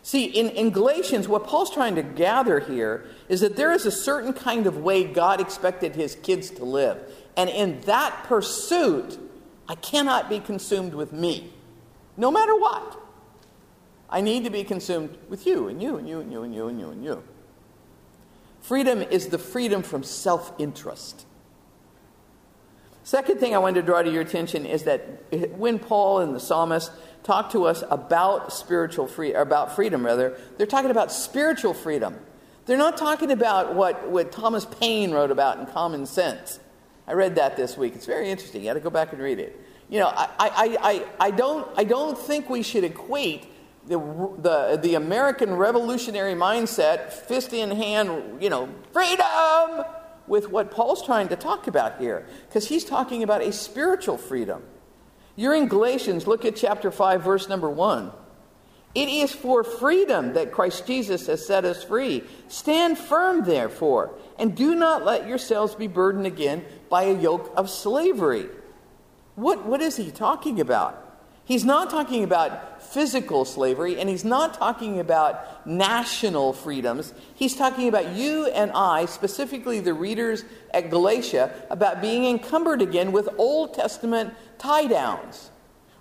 See, 0.05 0.25
in, 0.25 0.49
in 0.49 0.71
Galatians, 0.71 1.29
what 1.29 1.45
Paul's 1.47 1.73
trying 1.73 1.95
to 1.95 2.03
gather 2.03 2.59
here 2.59 3.05
is 3.29 3.39
that 3.39 3.55
there 3.55 3.71
is 3.71 3.85
a 3.85 3.91
certain 3.91 4.33
kind 4.33 4.67
of 4.67 4.77
way 4.77 5.05
God 5.05 5.39
expected 5.39 5.95
his 5.95 6.15
kids 6.15 6.51
to 6.51 6.65
live. 6.65 6.99
And 7.37 7.49
in 7.49 7.79
that 7.81 8.25
pursuit, 8.25 9.17
I 9.67 9.75
cannot 9.75 10.29
be 10.29 10.41
consumed 10.41 10.93
with 10.93 11.13
me, 11.13 11.53
no 12.17 12.29
matter 12.29 12.53
what. 12.53 12.99
I 14.09 14.19
need 14.19 14.43
to 14.43 14.49
be 14.49 14.65
consumed 14.65 15.17
with 15.29 15.47
you 15.47 15.69
and 15.69 15.81
you 15.81 15.95
and 15.95 16.07
you 16.07 16.19
and 16.19 16.31
you 16.31 16.43
and 16.43 16.53
you 16.53 16.67
and 16.67 16.79
you 16.79 16.89
and 16.89 17.03
you. 17.03 17.23
Freedom 18.61 19.01
is 19.01 19.27
the 19.27 19.39
freedom 19.39 19.83
from 19.83 20.03
self 20.03 20.51
interest. 20.59 21.25
Second 23.03 23.39
thing 23.39 23.55
I 23.55 23.57
wanted 23.57 23.81
to 23.81 23.85
draw 23.85 24.01
to 24.01 24.11
your 24.11 24.21
attention 24.21 24.65
is 24.65 24.83
that 24.83 25.01
when 25.57 25.79
Paul 25.79 26.19
and 26.19 26.35
the 26.35 26.39
psalmist 26.39 26.91
talk 27.23 27.51
to 27.51 27.65
us 27.65 27.83
about 27.89 28.53
spiritual 28.53 29.07
free 29.07 29.33
about 29.33 29.75
freedom 29.75 30.05
rather, 30.05 30.37
they're 30.57 30.67
talking 30.67 30.91
about 30.91 31.11
spiritual 31.11 31.73
freedom. 31.73 32.17
They're 32.65 32.77
not 32.77 32.97
talking 32.97 33.31
about 33.31 33.75
what, 33.75 34.09
what 34.09 34.31
Thomas 34.31 34.65
Paine 34.65 35.11
wrote 35.11 35.31
about 35.31 35.59
in 35.59 35.65
Common 35.65 36.05
Sense. 36.05 36.59
I 37.07 37.13
read 37.13 37.35
that 37.35 37.57
this 37.57 37.77
week. 37.77 37.95
It's 37.95 38.05
very 38.05 38.29
interesting. 38.29 38.61
You 38.61 38.69
got 38.69 38.75
to 38.75 38.79
go 38.79 38.89
back 38.89 39.11
and 39.11 39.21
read 39.21 39.39
it. 39.39 39.59
You 39.89 39.99
know, 39.99 40.07
I, 40.07 40.29
I, 40.39 40.77
I, 40.81 41.05
I, 41.27 41.31
don't, 41.31 41.67
I 41.77 41.83
don't 41.83 42.17
think 42.17 42.49
we 42.49 42.63
should 42.63 42.85
equate 42.85 43.47
the, 43.85 43.99
the, 44.39 44.79
the 44.81 44.95
American 44.95 45.55
revolutionary 45.55 46.35
mindset, 46.35 47.11
fist 47.11 47.51
in 47.51 47.71
hand, 47.71 48.41
you 48.41 48.49
know, 48.49 48.69
freedom, 48.93 49.85
with 50.25 50.49
what 50.49 50.71
Paul's 50.71 51.05
trying 51.05 51.27
to 51.27 51.35
talk 51.35 51.67
about 51.67 51.99
here. 51.99 52.25
Because 52.47 52.69
he's 52.69 52.85
talking 52.85 53.23
about 53.23 53.41
a 53.41 53.51
spiritual 53.51 54.17
freedom. 54.17 54.63
You're 55.35 55.55
in 55.55 55.67
Galatians, 55.67 56.27
look 56.27 56.45
at 56.45 56.55
chapter 56.55 56.91
5, 56.91 57.23
verse 57.23 57.49
number 57.49 57.69
1. 57.69 58.11
It 58.95 59.09
is 59.09 59.31
for 59.31 59.63
freedom 59.63 60.33
that 60.33 60.51
Christ 60.51 60.85
Jesus 60.85 61.25
has 61.25 61.45
set 61.45 61.65
us 61.65 61.83
free. 61.83 62.23
Stand 62.47 62.97
firm, 62.97 63.43
therefore, 63.43 64.11
and 64.37 64.55
do 64.55 64.75
not 64.75 65.03
let 65.03 65.27
yourselves 65.27 65.73
be 65.73 65.87
burdened 65.87 66.27
again 66.27 66.63
by 66.89 67.03
a 67.03 67.19
yoke 67.19 67.51
of 67.57 67.71
slavery. 67.71 68.47
What, 69.35 69.65
what 69.65 69.81
is 69.81 69.97
he 69.97 70.11
talking 70.11 70.61
about? 70.61 71.02
He's 71.45 71.65
not 71.65 71.89
talking 71.89 72.23
about 72.23 72.81
physical 72.81 73.43
slavery, 73.43 73.99
and 73.99 74.09
he's 74.09 74.23
not 74.23 74.53
talking 74.53 74.99
about 74.99 75.67
national 75.67 76.53
freedoms. 76.53 77.13
He's 77.35 77.55
talking 77.55 77.87
about 77.87 78.13
you 78.13 78.45
and 78.47 78.71
I, 78.71 79.05
specifically 79.05 79.79
the 79.79 79.93
readers 79.93 80.45
at 80.73 80.89
Galatia, 80.89 81.51
about 81.69 82.01
being 82.01 82.25
encumbered 82.25 82.81
again 82.81 83.11
with 83.11 83.27
Old 83.37 83.73
Testament 83.73 84.33
tie 84.57 84.87
downs. 84.87 85.49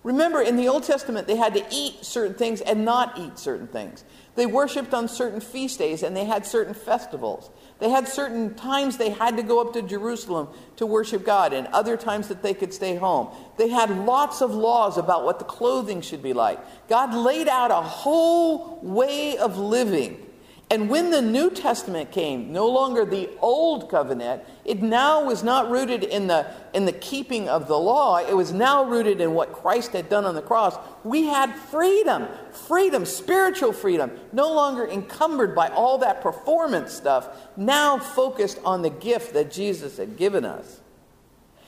Remember, 0.05 0.42
in 0.42 0.57
the 0.57 0.68
Old 0.68 0.83
Testament, 0.83 1.26
they 1.26 1.37
had 1.37 1.55
to 1.55 1.64
eat 1.70 2.05
certain 2.05 2.35
things 2.35 2.61
and 2.61 2.85
not 2.85 3.18
eat 3.18 3.38
certain 3.38 3.68
things. 3.68 4.05
They 4.35 4.46
worshiped 4.46 4.94
on 4.94 5.09
certain 5.09 5.40
feast 5.40 5.78
days 5.78 6.02
and 6.02 6.16
they 6.16 6.24
had 6.24 6.44
certain 6.44 6.74
festivals. 6.74 7.50
They 7.83 7.90
had 7.90 8.07
certain 8.07 8.55
times 8.55 8.97
they 8.97 9.11
had 9.11 9.37
to 9.38 9.42
go 9.42 9.61
up 9.61 9.73
to 9.73 9.83
Jerusalem 9.83 10.47
to 10.77 10.87
worship 10.87 11.25
God 11.25 11.53
and 11.53 11.66
other 11.66 11.97
times 11.97 12.29
that 12.29 12.40
they 12.40 12.55
could 12.55 12.73
stay 12.73 12.95
home. 12.95 13.35
They 13.59 13.71
had 13.71 13.90
lots 14.07 14.40
of 14.40 14.55
laws 14.55 14.99
about 14.99 15.25
what 15.25 15.40
the 15.40 15.45
clothing 15.45 16.01
should 16.01 16.23
be 16.23 16.33
like. 16.33 16.61
God 16.88 17.12
laid 17.12 17.49
out 17.49 17.73
a 17.73 17.83
whole 17.83 18.79
way 18.85 19.37
of 19.37 19.59
living 19.59 20.25
and 20.73 20.89
when 20.89 21.11
the 21.11 21.21
New 21.21 21.51
Testament 21.51 22.13
came, 22.13 22.51
no 22.51 22.67
longer 22.67 23.05
the 23.05 23.29
old 23.43 23.91
covenant, 23.91 24.43
it 24.65 24.81
now 24.81 25.23
was 25.23 25.43
not 25.43 25.71
rooted 25.71 26.03
in 26.03 26.29
the, 26.29 26.47
in 26.73 26.87
the 26.87 26.93
keeping 26.93 27.47
of 27.47 27.69
the 27.69 27.79
law. 27.79 28.17
It 28.17 28.35
was 28.35 28.55
now 28.55 28.83
rooted 28.83 29.21
in 29.21 29.35
what 29.35 29.53
Christ 29.53 29.93
had 29.93 30.09
done 30.09 30.25
on 30.25 30.35
the 30.35 30.41
cross. 30.41 30.75
We 31.05 31.25
had 31.25 31.55
freedom, 31.55 32.27
freedom, 32.53 33.05
spiritual 33.05 33.75
freedom, 33.75 34.13
no 34.33 34.51
longer 34.51 34.89
encumbered 34.89 35.55
by 35.55 35.69
all 35.69 35.99
that 35.99 36.23
performance 36.23 36.95
stuff, 36.95 37.29
now 37.55 37.99
focused 37.99 38.59
on 38.65 38.81
the 38.81 38.89
gift 38.89 39.35
that 39.35 39.53
Jesus 39.53 39.99
had 39.99 40.17
given 40.17 40.47
us. 40.47 40.81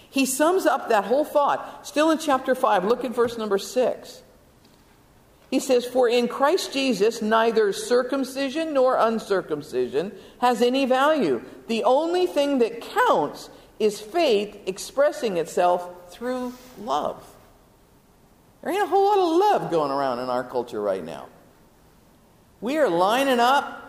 He 0.09 0.25
sums 0.25 0.65
up 0.65 0.89
that 0.89 1.05
whole 1.05 1.27
thought, 1.27 1.87
still 1.87 2.11
in 2.11 2.17
chapter 2.17 2.55
5. 2.55 2.87
Look 2.87 3.05
at 3.05 3.15
verse 3.15 3.37
number 3.37 3.59
6. 3.59 4.23
He 5.51 5.61
says, 5.61 5.85
For 5.85 6.09
in 6.09 6.29
Christ 6.29 6.73
Jesus, 6.73 7.23
neither 7.23 7.73
circumcision 7.73 8.75
nor 8.75 8.97
uncircumcision 8.97 10.13
has 10.41 10.63
any 10.63 10.87
value. 10.87 11.43
The 11.69 11.85
only 11.85 12.27
thing 12.27 12.59
that 12.59 12.81
counts 12.81 13.51
is 13.79 14.01
faith 14.01 14.59
expressing 14.67 15.37
itself 15.37 16.11
through 16.11 16.55
love. 16.79 17.25
There 18.63 18.73
ain't 18.73 18.83
a 18.83 18.87
whole 18.87 19.05
lot 19.05 19.19
of 19.19 19.63
love 19.63 19.71
going 19.71 19.91
around 19.91 20.21
in 20.21 20.31
our 20.31 20.43
culture 20.43 20.81
right 20.81 21.05
now. 21.05 21.29
We 22.61 22.79
are 22.79 22.89
lining 22.89 23.41
up 23.41 23.85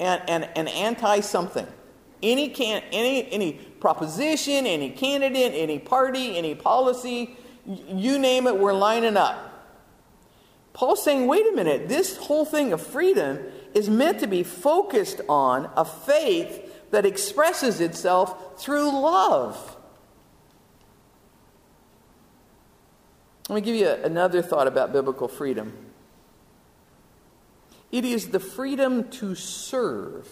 and, 0.00 0.22
and, 0.28 0.48
and 0.56 0.68
anti 0.68 1.20
something. 1.20 1.66
Any, 2.22 2.48
can, 2.48 2.82
any, 2.92 3.30
any 3.30 3.52
proposition, 3.52 4.66
any 4.66 4.90
candidate, 4.90 5.52
any 5.54 5.78
party, 5.78 6.38
any 6.38 6.54
policy, 6.54 7.36
you 7.66 8.18
name 8.18 8.46
it, 8.46 8.56
we're 8.56 8.72
lining 8.72 9.18
up. 9.18 9.55
Paul's 10.76 11.02
saying, 11.02 11.26
wait 11.26 11.46
a 11.46 11.52
minute, 11.52 11.88
this 11.88 12.18
whole 12.18 12.44
thing 12.44 12.74
of 12.74 12.86
freedom 12.86 13.38
is 13.72 13.88
meant 13.88 14.20
to 14.20 14.26
be 14.26 14.42
focused 14.42 15.22
on 15.26 15.70
a 15.74 15.86
faith 15.86 16.90
that 16.90 17.06
expresses 17.06 17.80
itself 17.80 18.60
through 18.60 18.92
love. 18.92 19.74
Let 23.48 23.54
me 23.54 23.60
give 23.62 23.74
you 23.74 23.88
another 23.88 24.42
thought 24.42 24.66
about 24.66 24.92
biblical 24.92 25.28
freedom. 25.28 25.72
It 27.90 28.04
is 28.04 28.28
the 28.28 28.40
freedom 28.40 29.08
to 29.12 29.34
serve. 29.34 30.28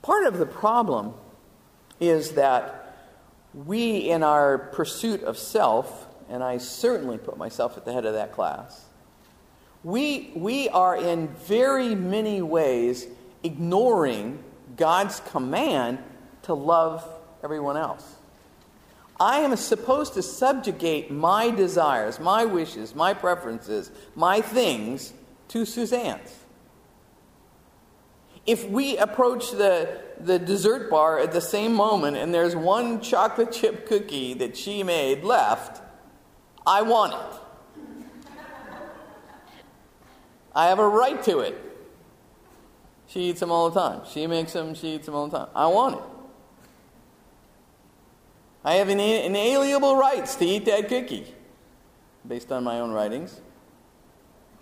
Part 0.00 0.24
of 0.24 0.38
the 0.38 0.46
problem 0.46 1.12
is 2.00 2.30
that 2.30 2.96
we, 3.52 4.08
in 4.08 4.22
our 4.22 4.56
pursuit 4.56 5.22
of 5.22 5.36
self, 5.36 6.07
and 6.28 6.42
I 6.42 6.58
certainly 6.58 7.18
put 7.18 7.36
myself 7.36 7.76
at 7.76 7.84
the 7.84 7.92
head 7.92 8.04
of 8.04 8.14
that 8.14 8.32
class, 8.32 8.84
we, 9.84 10.32
we 10.34 10.68
are 10.68 10.96
in 10.96 11.28
very 11.28 11.94
many 11.94 12.42
ways 12.42 13.06
ignoring 13.42 14.42
God's 14.76 15.20
command 15.20 15.98
to 16.42 16.54
love 16.54 17.08
everyone 17.42 17.76
else. 17.76 18.16
I 19.20 19.40
am 19.40 19.56
supposed 19.56 20.14
to 20.14 20.22
subjugate 20.22 21.10
my 21.10 21.50
desires, 21.50 22.20
my 22.20 22.44
wishes, 22.44 22.94
my 22.94 23.14
preferences, 23.14 23.90
my 24.14 24.40
things 24.40 25.12
to 25.48 25.64
Suzanne's. 25.64 26.34
If 28.46 28.68
we 28.68 28.96
approach 28.96 29.50
the, 29.50 30.00
the 30.20 30.38
dessert 30.38 30.88
bar 30.88 31.18
at 31.18 31.32
the 31.32 31.40
same 31.40 31.74
moment 31.74 32.16
and 32.16 32.32
there's 32.32 32.56
one 32.56 33.00
chocolate 33.00 33.52
chip 33.52 33.86
cookie 33.86 34.34
that 34.34 34.56
she 34.56 34.82
made 34.82 35.24
left, 35.24 35.82
I 36.68 36.82
want 36.82 37.14
it. 37.14 37.40
I 40.54 40.68
have 40.68 40.78
a 40.78 40.86
right 40.86 41.22
to 41.22 41.38
it. 41.38 41.58
She 43.06 43.30
eats 43.30 43.40
them 43.40 43.50
all 43.50 43.70
the 43.70 43.80
time. 43.80 44.02
She 44.06 44.26
makes 44.26 44.52
them, 44.52 44.74
she 44.74 44.96
eats 44.96 45.06
them 45.06 45.14
all 45.14 45.28
the 45.28 45.38
time. 45.38 45.48
I 45.54 45.66
want 45.68 45.96
it. 45.96 46.02
I 48.64 48.74
have 48.74 48.90
inalienable 48.90 49.96
rights 49.96 50.34
to 50.36 50.44
eat 50.44 50.66
that 50.66 50.88
cookie, 50.88 51.34
based 52.26 52.52
on 52.52 52.64
my 52.64 52.80
own 52.80 52.90
writings. 52.90 53.40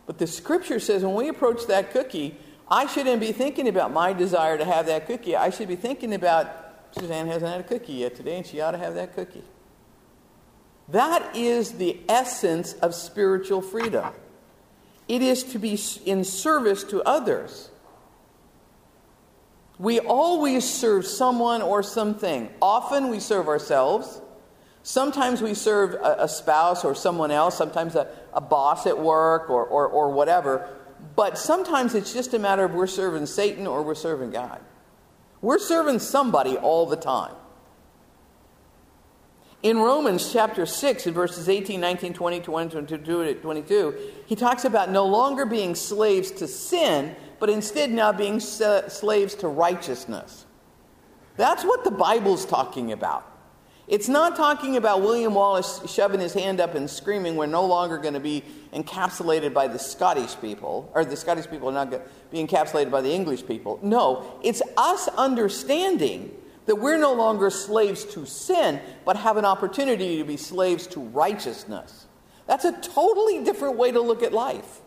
But 0.07 0.19
the 0.19 0.29
scripture 0.29 0.79
says 0.79 1.03
when 1.03 1.15
we 1.15 1.29
approach 1.29 1.67
that 1.67 1.91
cookie, 1.91 2.37
I 2.71 2.87
shouldn't 2.87 3.21
be 3.21 3.33
thinking 3.33 3.67
about 3.67 3.93
my 3.93 4.13
desire 4.13 4.57
to 4.59 4.65
have 4.65 4.87
that 4.87 5.09
cookie. 5.09 5.35
I 5.35 5.51
should 5.51 5.67
be 5.67 5.75
thinking 5.75 6.15
about 6.15 6.47
Suzanne 6.93 7.27
hasn't 7.27 7.51
had 7.51 7.61
a 7.63 7.65
cookie 7.65 7.95
yet 7.95 8.15
today, 8.15 8.37
and 8.37 8.47
she 8.47 8.61
ought 8.61 8.73
to 8.73 8.79
have 8.79 8.95
that 8.95 9.17
cookie. 9.17 9.43
That 10.89 11.35
is 11.35 11.73
the 11.73 12.01
essence 12.09 12.75
of 12.75 12.95
spiritual 12.95 13.61
freedom. 13.61 14.13
It 15.09 15.23
is 15.23 15.43
to 15.45 15.59
be 15.59 15.79
in 16.05 16.25
service 16.25 16.85
to 16.85 17.03
others. 17.03 17.71
We 19.79 20.01
always 20.01 20.69
serve 20.69 21.07
someone 21.07 21.63
or 21.63 21.83
something. 21.83 22.49
Often 22.63 23.11
we 23.11 23.21
serve 23.21 23.49
ourselves. 23.49 24.21
Sometimes 24.83 25.43
we 25.43 25.55
serve 25.55 25.95
a, 25.95 26.25
a 26.25 26.29
spouse 26.29 26.85
or 26.85 26.95
someone 26.95 27.31
else, 27.31 27.57
sometimes 27.57 27.95
a, 27.95 28.09
a 28.33 28.41
boss 28.41 28.87
at 28.87 28.99
work 28.99 29.51
or, 29.51 29.65
or, 29.65 29.87
or 29.87 30.11
whatever. 30.11 30.69
But 31.15 31.37
sometimes 31.37 31.95
it's 31.95 32.13
just 32.13 32.33
a 32.35 32.39
matter 32.39 32.65
of 32.65 32.75
we're 32.75 32.87
serving 32.87 33.27
Satan 33.27 33.67
or 33.67 33.83
we're 33.83 33.95
serving 33.95 34.31
God. 34.31 34.61
We're 35.43 35.59
serving 35.59 35.99
somebody 35.99 36.57
all 36.57 36.87
the 36.87 36.97
time. 36.97 37.35
In 39.63 39.79
Romans 39.79 40.33
chapter 40.33 40.67
6, 40.67 41.07
in 41.07 41.15
verses 41.15 41.49
18, 41.49 41.81
19, 41.81 42.13
20, 42.13 42.41
22, 42.41 43.35
22, 43.41 43.95
he 44.27 44.37
talks 44.37 44.65
about 44.65 44.91
no 44.91 45.07
longer 45.07 45.47
being 45.47 45.75
slaves 45.75 46.31
to 46.33 46.47
sin, 46.47 47.17
but 47.41 47.49
instead 47.49 47.91
now 47.91 48.13
being 48.13 48.39
slaves 48.39 49.35
to 49.37 49.49
righteousness. 49.49 50.45
That's 51.37 51.65
what 51.65 51.85
the 51.85 51.91
Bible's 51.91 52.45
talking 52.45 52.93
about. 52.93 53.33
It's 53.89 54.09
not 54.09 54.37
talking 54.37 54.77
about 54.77 55.03
William 55.03 55.35
Wallace 55.35 55.81
shoving 55.87 56.21
his 56.21 56.35
hand 56.35 56.61
up 56.61 56.75
and 56.75 56.91
screaming, 56.91 57.37
we're 57.37 57.47
no 57.47 57.65
longer 57.65 57.99
going 57.99 58.15
to 58.15 58.21
be 58.21 58.43
encapsulated 58.73 59.55
by 59.55 59.69
the 59.69 59.79
Scottish 59.79 60.39
people, 60.41 60.91
or 60.95 61.05
the 61.05 61.17
Scottish 61.17 61.49
people 61.49 61.69
are 61.69 61.73
not 61.73 61.91
going 61.91 62.03
to 62.03 62.09
be 62.31 62.45
encapsulated 62.45 62.91
by 62.91 63.01
the 63.01 63.13
English 63.13 63.47
people. 63.47 63.79
No, 63.83 64.39
it's 64.43 64.61
us 64.77 65.09
understanding 65.09 66.37
that 66.67 66.77
we're 66.77 66.99
no 66.99 67.13
longer 67.13 67.51
slaves 67.51 68.05
to 68.05 68.27
sin, 68.27 68.81
but 69.05 69.17
have 69.17 69.37
an 69.37 69.45
opportunity 69.45 70.19
to 70.19 70.25
be 70.25 70.37
slaves 70.37 70.87
to 70.89 71.01
righteousness. 71.01 72.07
That's 72.47 72.65
a 72.65 72.73
totally 72.73 73.43
different 73.45 73.77
way 73.77 73.93
to 73.93 74.01
look 74.01 74.23
at 74.23 74.33
life. 74.33 74.81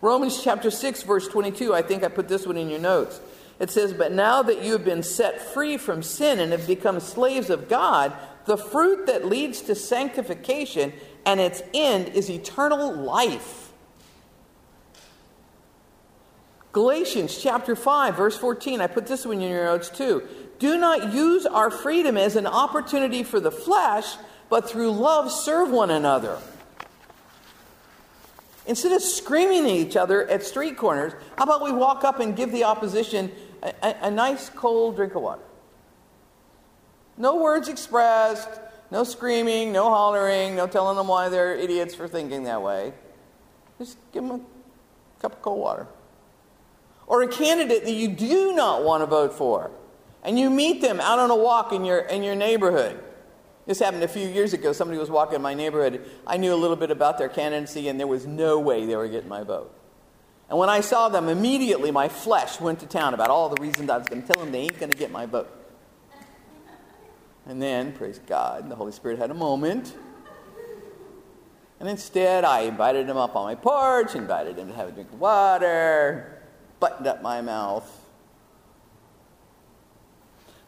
Romans 0.00 0.42
chapter 0.42 0.70
6, 0.70 1.02
verse 1.04 1.28
22, 1.28 1.72
I 1.72 1.82
think 1.82 2.02
I 2.02 2.08
put 2.08 2.28
this 2.28 2.46
one 2.46 2.56
in 2.56 2.68
your 2.68 2.80
notes. 2.80 3.20
It 3.60 3.70
says, 3.70 3.92
But 3.92 4.10
now 4.10 4.42
that 4.42 4.62
you 4.64 4.72
have 4.72 4.84
been 4.84 5.04
set 5.04 5.40
free 5.40 5.76
from 5.76 6.02
sin 6.02 6.40
and 6.40 6.50
have 6.50 6.66
become 6.66 6.98
slaves 6.98 7.50
of 7.50 7.68
God, 7.68 8.12
the 8.46 8.56
fruit 8.56 9.06
that 9.06 9.24
leads 9.24 9.62
to 9.62 9.76
sanctification 9.76 10.92
and 11.24 11.40
its 11.40 11.62
end 11.72 12.08
is 12.08 12.28
eternal 12.28 12.92
life. 12.92 13.71
Galatians 16.72 17.36
chapter 17.36 17.76
5, 17.76 18.16
verse 18.16 18.36
14, 18.36 18.80
I 18.80 18.86
put 18.86 19.06
this 19.06 19.26
one 19.26 19.42
in 19.42 19.50
your 19.50 19.64
notes 19.64 19.90
too. 19.90 20.26
Do 20.58 20.78
not 20.78 21.12
use 21.12 21.44
our 21.44 21.70
freedom 21.70 22.16
as 22.16 22.34
an 22.34 22.46
opportunity 22.46 23.22
for 23.22 23.40
the 23.40 23.50
flesh, 23.50 24.06
but 24.48 24.68
through 24.68 24.92
love 24.92 25.30
serve 25.30 25.70
one 25.70 25.90
another. 25.90 26.38
Instead 28.66 28.92
of 28.92 29.02
screaming 29.02 29.64
at 29.64 29.76
each 29.76 29.96
other 29.96 30.26
at 30.28 30.44
street 30.44 30.78
corners, 30.78 31.12
how 31.36 31.44
about 31.44 31.62
we 31.62 31.72
walk 31.72 32.04
up 32.04 32.20
and 32.20 32.36
give 32.36 32.52
the 32.52 32.64
opposition 32.64 33.30
a, 33.62 33.74
a, 33.82 33.96
a 34.02 34.10
nice 34.10 34.48
cold 34.48 34.96
drink 34.96 35.14
of 35.14 35.22
water? 35.22 35.42
No 37.18 37.36
words 37.36 37.68
expressed, 37.68 38.48
no 38.90 39.04
screaming, 39.04 39.72
no 39.72 39.90
hollering, 39.90 40.56
no 40.56 40.66
telling 40.66 40.96
them 40.96 41.08
why 41.08 41.28
they're 41.28 41.54
idiots 41.54 41.94
for 41.94 42.08
thinking 42.08 42.44
that 42.44 42.62
way. 42.62 42.94
Just 43.78 43.98
give 44.12 44.22
them 44.22 44.40
a 44.40 45.20
cup 45.20 45.32
of 45.32 45.42
cold 45.42 45.58
water. 45.58 45.86
Or 47.12 47.22
a 47.22 47.28
candidate 47.28 47.84
that 47.84 47.92
you 47.92 48.08
do 48.08 48.54
not 48.54 48.84
want 48.84 49.02
to 49.02 49.06
vote 49.06 49.34
for, 49.34 49.70
and 50.22 50.38
you 50.38 50.48
meet 50.48 50.80
them 50.80 50.98
out 50.98 51.18
on 51.18 51.30
a 51.30 51.36
walk 51.36 51.72
in 51.72 51.84
your, 51.84 51.98
in 52.00 52.22
your 52.22 52.34
neighborhood 52.34 52.98
this 53.66 53.78
happened 53.78 54.02
a 54.02 54.08
few 54.08 54.26
years 54.26 54.52
ago. 54.52 54.72
Somebody 54.72 54.98
was 54.98 55.10
walking 55.10 55.36
in 55.36 55.42
my 55.42 55.54
neighborhood. 55.54 56.04
I 56.26 56.36
knew 56.36 56.52
a 56.52 56.56
little 56.56 56.76
bit 56.76 56.90
about 56.90 57.18
their 57.18 57.28
candidacy, 57.28 57.88
and 57.88 57.98
there 57.98 58.08
was 58.08 58.26
no 58.26 58.58
way 58.58 58.86
they 58.86 58.96
were 58.96 59.08
getting 59.08 59.28
my 59.28 59.44
vote. 59.44 59.72
And 60.48 60.58
when 60.58 60.68
I 60.68 60.80
saw 60.80 61.08
them, 61.08 61.28
immediately 61.28 61.90
my 61.90 62.08
flesh 62.08 62.60
went 62.60 62.80
to 62.80 62.86
town 62.86 63.14
about 63.14 63.30
all 63.30 63.48
the 63.48 63.62
reasons 63.62 63.88
I 63.88 63.98
was 63.98 64.08
going 64.08 64.22
to 64.22 64.28
tell 64.28 64.42
them 64.42 64.52
they 64.52 64.62
ain't 64.62 64.78
going 64.78 64.90
to 64.90 64.98
get 64.98 65.10
my 65.10 65.26
vote. 65.26 65.50
And 67.46 67.62
then, 67.62 67.92
praise 67.92 68.20
God, 68.26 68.68
the 68.68 68.74
Holy 68.74 68.92
Spirit 68.92 69.18
had 69.18 69.30
a 69.30 69.34
moment. 69.34 69.94
And 71.80 71.88
instead, 71.88 72.44
I 72.44 72.60
invited 72.60 73.08
him 73.08 73.16
up 73.16 73.34
on 73.34 73.44
my 73.44 73.54
porch, 73.54 74.14
invited 74.14 74.58
him 74.58 74.68
to 74.68 74.74
have 74.74 74.88
a 74.88 74.92
drink 74.92 75.12
of 75.12 75.20
water, 75.20 76.41
buttoned 76.82 77.06
up 77.06 77.22
my 77.22 77.40
mouth. 77.40 77.88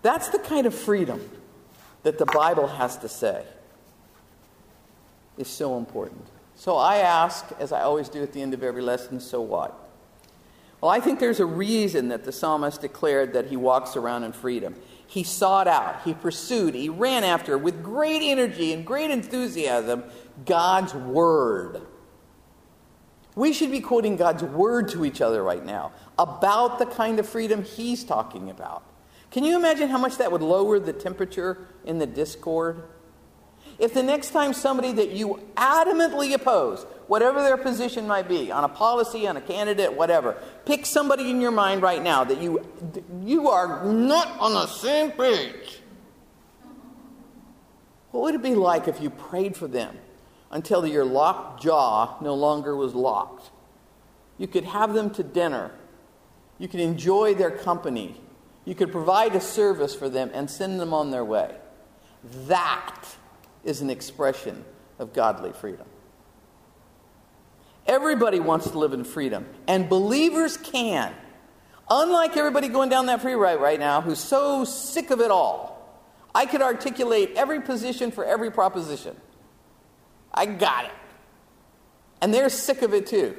That's 0.03 0.29
the 0.29 0.39
kind 0.39 0.65
of 0.65 0.73
freedom 0.73 1.29
that 2.05 2.19
the 2.19 2.27
Bible 2.27 2.69
has 2.69 2.97
to 2.99 3.09
say 3.09 3.45
is 5.37 5.49
so 5.49 5.77
important. 5.77 6.25
So 6.55 6.77
I 6.77 6.99
ask, 6.99 7.45
as 7.59 7.73
I 7.73 7.81
always 7.81 8.09
do 8.09 8.23
at 8.23 8.33
the 8.33 8.41
end 8.41 8.55
of 8.55 8.63
every 8.63 8.81
lesson, 8.81 9.19
so 9.19 9.41
what? 9.41 9.77
Well, 10.81 10.93
I 10.93 11.01
think 11.01 11.19
there's 11.19 11.41
a 11.41 11.47
reason 11.47 12.09
that 12.09 12.23
the 12.23 12.31
psalmist 12.31 12.81
declared 12.81 13.33
that 13.33 13.47
he 13.47 13.57
walks 13.57 13.97
around 13.97 14.23
in 14.23 14.31
freedom. 14.31 14.77
He 15.09 15.25
sought 15.25 15.67
out, 15.67 16.03
he 16.05 16.15
pursued, 16.15 16.77
he 16.77 16.89
ran 16.89 17.25
after 17.25 17.59
with 17.59 17.83
great 17.83 18.23
energy 18.23 18.73
and 18.73 18.87
great 18.87 19.11
enthusiasm 19.11 20.05
God's 20.47 20.95
word. 20.95 21.83
We 23.37 23.53
should 23.53 23.71
be 23.71 23.81
quoting 23.81 24.17
God's 24.17 24.43
word 24.43 24.89
to 24.91 25.05
each 25.05 25.21
other 25.21 25.43
right 25.43 25.65
now 25.65 25.93
about 26.19 26.79
the 26.79 26.87
kind 26.87 27.19
of 27.19 27.29
freedom 27.29 27.65
he's 27.65 28.05
talking 28.05 28.51
about. 28.51 28.85
Can 29.31 29.43
you 29.43 29.57
imagine 29.57 29.89
how 29.89 29.99
much 29.99 30.19
that 30.19 30.31
would 30.31 30.43
lower 30.43 30.79
the 30.79 30.93
temperature 30.93 31.67
in 31.85 31.99
the 31.99 32.07
discord? 32.07 32.85
If 33.79 33.93
the 33.93 34.05
next 34.05 34.31
time 34.31 34.53
somebody 34.53 34.93
that 34.93 35.11
you 35.11 35.43
adamantly 35.57 36.33
oppose, 36.33 36.85
whatever 37.09 37.43
their 37.43 37.57
position 37.57 38.07
might 38.07 38.29
be, 38.29 38.53
on 38.53 38.63
a 38.63 38.69
policy, 38.69 39.27
on 39.27 39.37
a 39.37 39.41
candidate, 39.41 39.93
whatever, 39.93 40.41
pick 40.65 40.87
somebody 40.87 41.29
in 41.29 41.41
your 41.41 41.51
mind 41.51 41.83
right 41.83 42.01
now 42.01 42.23
that 42.23 42.41
you, 42.41 42.65
you 43.25 43.49
are 43.49 43.85
not 43.85 44.39
on 44.39 44.53
the 44.55 44.69
same 44.69 45.11
page. 45.11 45.81
What 48.13 48.23
would 48.23 48.37
it 48.37 48.43
be 48.43 48.55
like 48.55 48.87
if 48.87 49.01
you 49.01 49.11
prayed 49.11 49.57
for 49.57 49.67
them 49.67 49.99
until 50.51 50.87
your 50.87 51.05
locked 51.05 51.63
jaw 51.63 52.17
no 52.21 52.35
longer 52.35 52.77
was 52.77 52.95
locked? 52.95 53.51
You 54.39 54.47
could 54.47 54.65
have 54.65 54.95
them 54.95 55.11
to 55.11 55.23
dinner. 55.23 55.71
You 56.59 56.69
could 56.69 56.81
enjoy 56.81 57.35
their 57.35 57.51
company. 57.51 58.21
You 58.65 58.75
could 58.75 58.91
provide 58.91 59.35
a 59.35 59.41
service 59.41 59.95
for 59.95 60.09
them 60.09 60.31
and 60.33 60.51
send 60.51 60.81
them 60.81 60.95
on 60.95 61.11
their 61.11 61.25
way. 61.25 61.55
That 62.47 63.05
is 63.65 63.81
an 63.81 63.91
expression 63.91 64.65
of 64.99 65.13
godly 65.13 65.53
freedom. 65.53 65.87
Everybody 67.87 68.41
wants 68.41 68.71
to 68.71 68.79
live 68.79 68.95
in 68.95 69.05
freedom, 69.05 69.47
and 69.69 69.89
believers 69.89 70.57
can. 70.57 71.15
Unlike 71.91 72.37
everybody 72.39 72.69
going 72.69 72.89
down 72.89 73.07
that 73.07 73.21
free 73.21 73.35
ride 73.35 73.61
right 73.61 73.79
now 73.79 74.01
who's 74.01 74.19
so 74.19 74.65
sick 74.65 75.11
of 75.11 75.21
it 75.21 75.31
all, 75.31 75.75
I 76.35 76.47
could 76.47 76.63
articulate 76.63 77.33
every 77.37 77.61
position 77.61 78.11
for 78.11 78.25
every 78.25 78.51
proposition. 78.51 79.15
I 80.35 80.47
got 80.47 80.87
it. 80.87 80.91
And 82.21 82.35
they're 82.35 82.49
sick 82.49 82.83
of 82.83 82.93
it 82.93 83.07
too. 83.07 83.37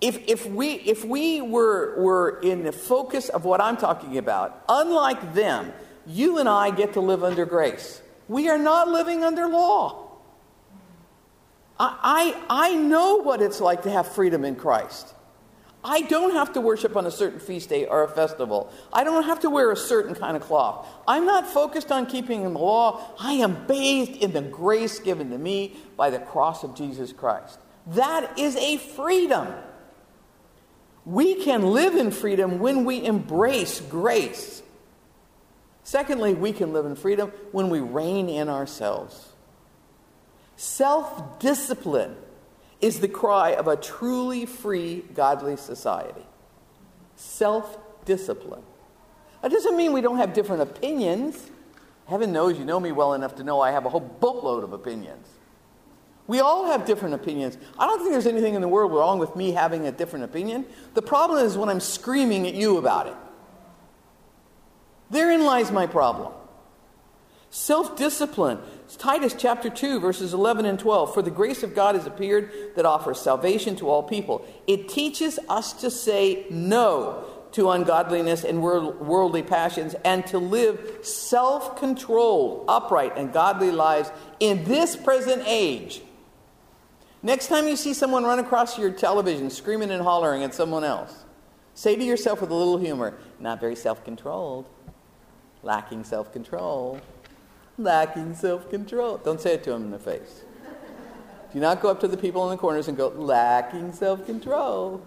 If, 0.00 0.28
if, 0.28 0.46
we, 0.46 0.74
if 0.74 1.04
we 1.04 1.40
were, 1.40 2.00
were 2.00 2.40
in 2.40 2.62
the 2.62 2.72
focus 2.72 3.28
of 3.28 3.44
what 3.44 3.60
I'm 3.60 3.76
talking 3.76 4.16
about, 4.16 4.64
unlike 4.68 5.34
them, 5.34 5.72
you 6.06 6.38
and 6.38 6.48
I 6.48 6.70
get 6.70 6.94
to 6.94 7.00
live 7.00 7.22
under 7.22 7.44
grace. 7.44 8.00
We 8.28 8.48
are 8.48 8.58
not 8.58 8.88
living 8.88 9.24
under 9.24 9.48
law. 9.48 10.08
I, 11.78 12.36
I, 12.48 12.70
I 12.70 12.74
know 12.76 13.16
what 13.16 13.42
it's 13.42 13.60
like 13.60 13.82
to 13.82 13.90
have 13.90 14.08
freedom 14.12 14.44
in 14.44 14.56
Christ. 14.56 15.14
I 15.84 16.02
don't 16.02 16.32
have 16.32 16.52
to 16.54 16.60
worship 16.60 16.96
on 16.96 17.06
a 17.06 17.10
certain 17.10 17.38
feast 17.38 17.68
day 17.68 17.86
or 17.86 18.02
a 18.02 18.08
festival. 18.08 18.72
I 18.92 19.04
don't 19.04 19.24
have 19.24 19.40
to 19.40 19.50
wear 19.50 19.70
a 19.70 19.76
certain 19.76 20.14
kind 20.14 20.36
of 20.36 20.42
cloth. 20.42 20.86
I'm 21.06 21.24
not 21.24 21.46
focused 21.46 21.92
on 21.92 22.06
keeping 22.06 22.42
the 22.42 22.48
law. 22.48 23.14
I 23.18 23.34
am 23.34 23.66
bathed 23.66 24.16
in 24.16 24.32
the 24.32 24.42
grace 24.42 24.98
given 24.98 25.30
to 25.30 25.38
me 25.38 25.76
by 25.96 26.10
the 26.10 26.18
cross 26.18 26.64
of 26.64 26.74
Jesus 26.74 27.12
Christ. 27.12 27.60
That 27.88 28.38
is 28.38 28.56
a 28.56 28.76
freedom. 28.76 29.48
We 31.04 31.36
can 31.36 31.62
live 31.62 31.94
in 31.94 32.10
freedom 32.10 32.58
when 32.58 32.84
we 32.84 33.04
embrace 33.04 33.80
grace. 33.80 34.62
Secondly, 35.84 36.34
we 36.34 36.52
can 36.52 36.72
live 36.72 36.84
in 36.84 36.96
freedom 36.96 37.32
when 37.52 37.70
we 37.70 37.80
rein 37.80 38.28
in 38.28 38.48
ourselves. 38.48 39.28
Self 40.56 41.38
discipline 41.38 42.16
is 42.80 43.00
the 43.00 43.08
cry 43.08 43.54
of 43.54 43.68
a 43.68 43.76
truly 43.76 44.46
free, 44.46 45.04
godly 45.14 45.56
society. 45.56 46.26
Self 47.16 47.78
discipline. 48.04 48.62
That 49.42 49.50
doesn't 49.50 49.76
mean 49.76 49.92
we 49.92 50.00
don't 50.00 50.18
have 50.18 50.34
different 50.34 50.62
opinions. 50.62 51.50
Heaven 52.06 52.32
knows 52.32 52.58
you 52.58 52.64
know 52.64 52.80
me 52.80 52.92
well 52.92 53.14
enough 53.14 53.36
to 53.36 53.44
know 53.44 53.60
I 53.60 53.70
have 53.70 53.84
a 53.84 53.88
whole 53.88 54.00
boatload 54.00 54.64
of 54.64 54.72
opinions. 54.72 55.26
We 56.26 56.40
all 56.40 56.66
have 56.66 56.84
different 56.84 57.14
opinions. 57.14 57.56
I 57.78 57.86
don't 57.86 57.98
think 58.00 58.12
there's 58.12 58.26
anything 58.26 58.54
in 58.54 58.60
the 58.60 58.68
world 58.68 58.92
wrong 58.92 59.18
with 59.18 59.34
me 59.34 59.52
having 59.52 59.86
a 59.86 59.92
different 59.92 60.24
opinion. 60.24 60.66
The 60.94 61.02
problem 61.02 61.44
is 61.44 61.56
when 61.56 61.68
I'm 61.68 61.80
screaming 61.80 62.46
at 62.46 62.54
you 62.54 62.76
about 62.76 63.06
it. 63.06 63.14
Therein 65.10 65.44
lies 65.44 65.72
my 65.72 65.86
problem. 65.86 66.32
Self 67.50 67.96
discipline. 67.96 68.58
Titus 68.98 69.34
chapter 69.36 69.70
2, 69.70 70.00
verses 70.00 70.34
11 70.34 70.66
and 70.66 70.78
12. 70.78 71.14
For 71.14 71.22
the 71.22 71.30
grace 71.30 71.62
of 71.62 71.74
God 71.74 71.94
has 71.94 72.06
appeared 72.06 72.50
that 72.74 72.86
offers 72.86 73.20
salvation 73.20 73.76
to 73.76 73.88
all 73.88 74.02
people. 74.02 74.44
It 74.66 74.88
teaches 74.88 75.38
us 75.48 75.72
to 75.74 75.90
say 75.90 76.46
no 76.50 77.24
to 77.52 77.70
ungodliness 77.70 78.44
and 78.44 78.62
worldly 78.62 79.42
passions 79.42 79.94
and 80.04 80.26
to 80.26 80.38
live 80.38 80.98
self 81.02 81.78
controlled, 81.78 82.64
upright, 82.68 83.16
and 83.16 83.32
godly 83.32 83.70
lives 83.70 84.10
in 84.40 84.64
this 84.64 84.96
present 84.96 85.42
age. 85.46 86.02
Next 87.22 87.48
time 87.48 87.66
you 87.66 87.76
see 87.76 87.94
someone 87.94 88.24
run 88.24 88.38
across 88.38 88.78
your 88.78 88.90
television 88.90 89.50
screaming 89.50 89.90
and 89.90 90.02
hollering 90.02 90.44
at 90.44 90.54
someone 90.54 90.84
else, 90.84 91.24
say 91.74 91.96
to 91.96 92.04
yourself 92.04 92.40
with 92.40 92.50
a 92.50 92.54
little 92.54 92.78
humor, 92.78 93.18
not 93.40 93.58
very 93.60 93.74
self 93.74 94.04
controlled, 94.04 94.68
lacking 95.62 96.04
self 96.04 96.32
control 96.32 97.00
lacking 97.78 98.34
self 98.34 98.68
control. 98.68 99.18
Don't 99.18 99.40
say 99.40 99.54
it 99.54 99.64
to 99.64 99.72
him 99.72 99.84
in 99.84 99.90
the 99.90 99.98
face. 99.98 100.42
Do 101.52 101.60
not 101.60 101.80
go 101.80 101.90
up 101.90 102.00
to 102.00 102.08
the 102.08 102.16
people 102.16 102.44
in 102.44 102.50
the 102.50 102.60
corners 102.60 102.88
and 102.88 102.96
go, 102.96 103.08
lacking 103.08 103.92
self 103.92 104.26
control. 104.26 105.02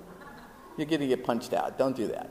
You're 0.77 0.87
going 0.87 1.01
to 1.01 1.07
get 1.07 1.23
punched 1.23 1.53
out. 1.53 1.77
Don't 1.77 1.95
do 1.95 2.07
that. 2.07 2.29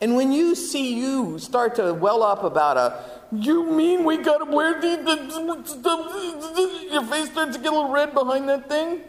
And 0.00 0.14
when 0.14 0.30
you 0.30 0.54
see 0.54 0.94
you 0.94 1.38
start 1.38 1.74
to 1.76 1.92
well 1.92 2.22
up 2.22 2.44
about 2.44 2.76
a, 2.76 3.04
you 3.32 3.64
mean 3.70 4.04
we 4.04 4.18
got 4.18 4.38
to 4.38 4.44
wear 4.44 4.80
these, 4.80 4.98
your 6.92 7.02
face 7.04 7.30
starts 7.30 7.56
to 7.56 7.62
get 7.62 7.72
a 7.72 7.76
little 7.76 7.90
red 7.90 8.14
behind 8.14 8.48
that 8.48 8.68
thing? 8.68 9.00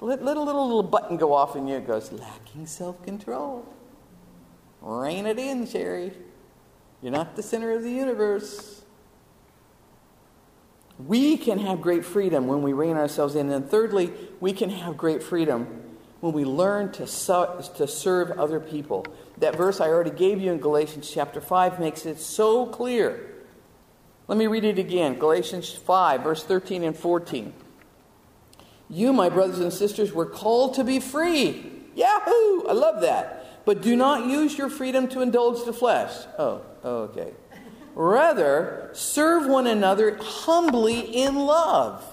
Let, 0.00 0.22
let 0.22 0.36
a 0.36 0.40
little, 0.40 0.66
little 0.66 0.82
button 0.82 1.16
go 1.16 1.32
off 1.32 1.56
in 1.56 1.66
you. 1.66 1.76
It 1.76 1.86
goes, 1.86 2.12
lacking 2.12 2.66
self 2.66 3.02
control. 3.02 3.66
Rein 4.82 5.26
it 5.26 5.38
in, 5.38 5.66
Sherry. 5.66 6.12
You're 7.00 7.12
not 7.12 7.36
the 7.36 7.42
center 7.42 7.72
of 7.72 7.82
the 7.82 7.90
universe. 7.90 8.82
We 10.98 11.36
can 11.36 11.58
have 11.58 11.80
great 11.80 12.04
freedom 12.04 12.46
when 12.46 12.62
we 12.62 12.72
rein 12.72 12.96
ourselves 12.96 13.34
in. 13.34 13.50
And 13.50 13.68
thirdly, 13.68 14.12
we 14.40 14.52
can 14.52 14.70
have 14.70 14.96
great 14.96 15.22
freedom 15.22 15.82
when 16.20 16.32
we 16.32 16.44
learn 16.44 16.90
to, 16.92 17.06
to 17.06 17.86
serve 17.86 18.30
other 18.32 18.60
people. 18.60 19.04
That 19.38 19.56
verse 19.56 19.80
I 19.80 19.88
already 19.88 20.10
gave 20.10 20.40
you 20.40 20.52
in 20.52 20.58
Galatians 20.58 21.10
chapter 21.10 21.40
5 21.40 21.78
makes 21.78 22.06
it 22.06 22.18
so 22.18 22.66
clear. 22.66 23.32
Let 24.28 24.38
me 24.38 24.46
read 24.46 24.64
it 24.64 24.78
again 24.78 25.18
Galatians 25.18 25.72
5, 25.72 26.22
verse 26.22 26.42
13 26.42 26.82
and 26.82 26.96
14. 26.96 27.52
You, 28.88 29.12
my 29.12 29.28
brothers 29.28 29.58
and 29.58 29.72
sisters, 29.72 30.12
were 30.12 30.26
called 30.26 30.74
to 30.74 30.84
be 30.84 31.00
free. 31.00 31.72
Yahoo! 31.94 32.66
I 32.66 32.72
love 32.72 33.02
that. 33.02 33.64
But 33.64 33.82
do 33.82 33.96
not 33.96 34.26
use 34.26 34.56
your 34.56 34.70
freedom 34.70 35.08
to 35.08 35.22
indulge 35.22 35.64
the 35.64 35.72
flesh. 35.72 36.12
Oh, 36.38 36.62
oh 36.84 36.96
okay. 37.02 37.32
Rather, 37.96 38.90
serve 38.92 39.46
one 39.46 39.66
another 39.66 40.18
humbly 40.20 41.00
in 41.00 41.34
love. 41.34 42.04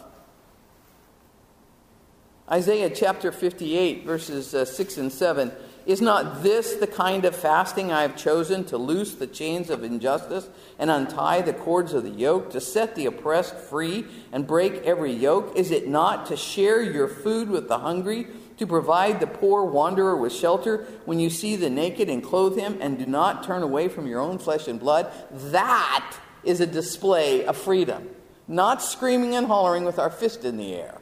Isaiah 2.49 2.89
chapter 2.89 3.33
58, 3.33 4.05
verses 4.05 4.55
uh, 4.55 4.63
6 4.63 4.97
and 4.97 5.11
7. 5.11 5.51
Is 5.85 5.99
not 5.99 6.41
this 6.41 6.75
the 6.75 6.87
kind 6.87 7.25
of 7.25 7.35
fasting 7.35 7.91
I 7.91 8.03
have 8.03 8.15
chosen 8.15 8.63
to 8.65 8.77
loose 8.77 9.15
the 9.15 9.27
chains 9.27 9.69
of 9.69 9.83
injustice 9.83 10.47
and 10.79 10.89
untie 10.89 11.41
the 11.41 11.51
cords 11.51 11.93
of 11.93 12.03
the 12.03 12.09
yoke, 12.09 12.51
to 12.51 12.61
set 12.61 12.95
the 12.95 13.05
oppressed 13.05 13.57
free 13.57 14.05
and 14.31 14.47
break 14.47 14.75
every 14.83 15.11
yoke? 15.11 15.57
Is 15.57 15.69
it 15.71 15.89
not 15.89 16.27
to 16.27 16.37
share 16.37 16.81
your 16.81 17.09
food 17.09 17.49
with 17.49 17.67
the 17.67 17.79
hungry? 17.79 18.27
To 18.57 18.67
provide 18.67 19.19
the 19.19 19.27
poor 19.27 19.63
wanderer 19.63 20.15
with 20.15 20.33
shelter 20.33 20.85
when 21.05 21.19
you 21.19 21.29
see 21.29 21.55
the 21.55 21.69
naked 21.69 22.09
and 22.09 22.23
clothe 22.23 22.57
him 22.57 22.77
and 22.81 22.97
do 22.97 23.05
not 23.05 23.43
turn 23.43 23.63
away 23.63 23.87
from 23.87 24.07
your 24.07 24.19
own 24.19 24.37
flesh 24.37 24.67
and 24.67 24.79
blood, 24.79 25.11
that 25.31 26.17
is 26.43 26.59
a 26.59 26.67
display 26.67 27.45
of 27.45 27.57
freedom, 27.57 28.09
not 28.47 28.81
screaming 28.81 29.35
and 29.35 29.47
hollering 29.47 29.85
with 29.85 29.97
our 29.97 30.09
fist 30.09 30.45
in 30.45 30.57
the 30.57 30.75
air. 30.75 30.99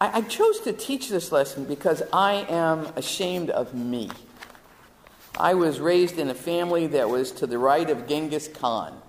I, 0.00 0.18
I 0.18 0.20
chose 0.22 0.60
to 0.60 0.72
teach 0.72 1.08
this 1.08 1.32
lesson 1.32 1.64
because 1.64 2.02
I 2.12 2.46
am 2.48 2.86
ashamed 2.96 3.50
of 3.50 3.74
me. 3.74 4.10
I 5.38 5.54
was 5.54 5.80
raised 5.80 6.18
in 6.18 6.30
a 6.30 6.34
family 6.34 6.86
that 6.88 7.10
was 7.10 7.32
to 7.32 7.46
the 7.46 7.58
right 7.58 7.88
of 7.90 8.08
Genghis 8.08 8.48
Khan. 8.48 9.00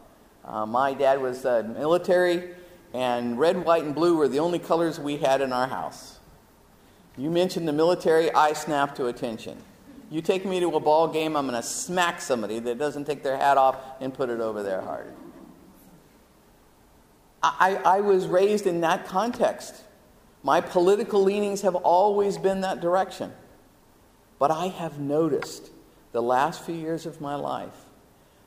Uh, 0.44 0.66
my 0.66 0.94
dad 0.94 1.22
was 1.22 1.46
uh, 1.46 1.64
military 1.78 2.56
and 2.94 3.38
red, 3.40 3.64
white, 3.64 3.84
and 3.84 3.94
blue 3.94 4.18
were 4.18 4.28
the 4.28 4.40
only 4.40 4.60
colors 4.60 5.00
we 5.00 5.18
had 5.18 5.42
in 5.42 5.52
our 5.54 5.68
house. 5.68 6.20
You 7.18 7.30
mentioned 7.30 7.68
the 7.68 7.74
military, 7.74 8.32
I 8.32 8.54
snap 8.54 8.96
to 8.96 9.08
attention. 9.08 9.58
You 10.10 10.22
take 10.22 10.46
me 10.46 10.60
to 10.60 10.68
a 10.76 10.80
ball 10.80 11.08
game, 11.08 11.36
I'm 11.36 11.48
going 11.48 11.62
to 11.62 11.68
smack 11.68 12.22
somebody 12.22 12.60
that 12.60 12.78
doesn't 12.78 13.06
take 13.06 13.24
their 13.24 13.38
hat 13.38 13.58
off 13.58 13.78
and 14.00 14.14
put 14.14 14.30
it 14.30 14.40
over 14.40 14.64
their 14.64 14.82
heart. 14.82 15.14
I, 17.44 17.76
I 17.76 18.02
was 18.02 18.28
raised 18.28 18.68
in 18.68 18.82
that 18.82 19.06
context. 19.06 19.76
My 20.44 20.62
political 20.62 21.24
leanings 21.24 21.62
have 21.62 21.76
always 21.76 22.38
been 22.38 22.62
that 22.62 22.82
direction. 22.82 23.34
But 24.40 24.52
I 24.52 24.68
have 24.68 25.00
noticed 25.00 25.72
the 26.12 26.22
last 26.22 26.64
few 26.64 26.76
years 26.76 27.06
of 27.06 27.20
my 27.20 27.36
life 27.36 27.86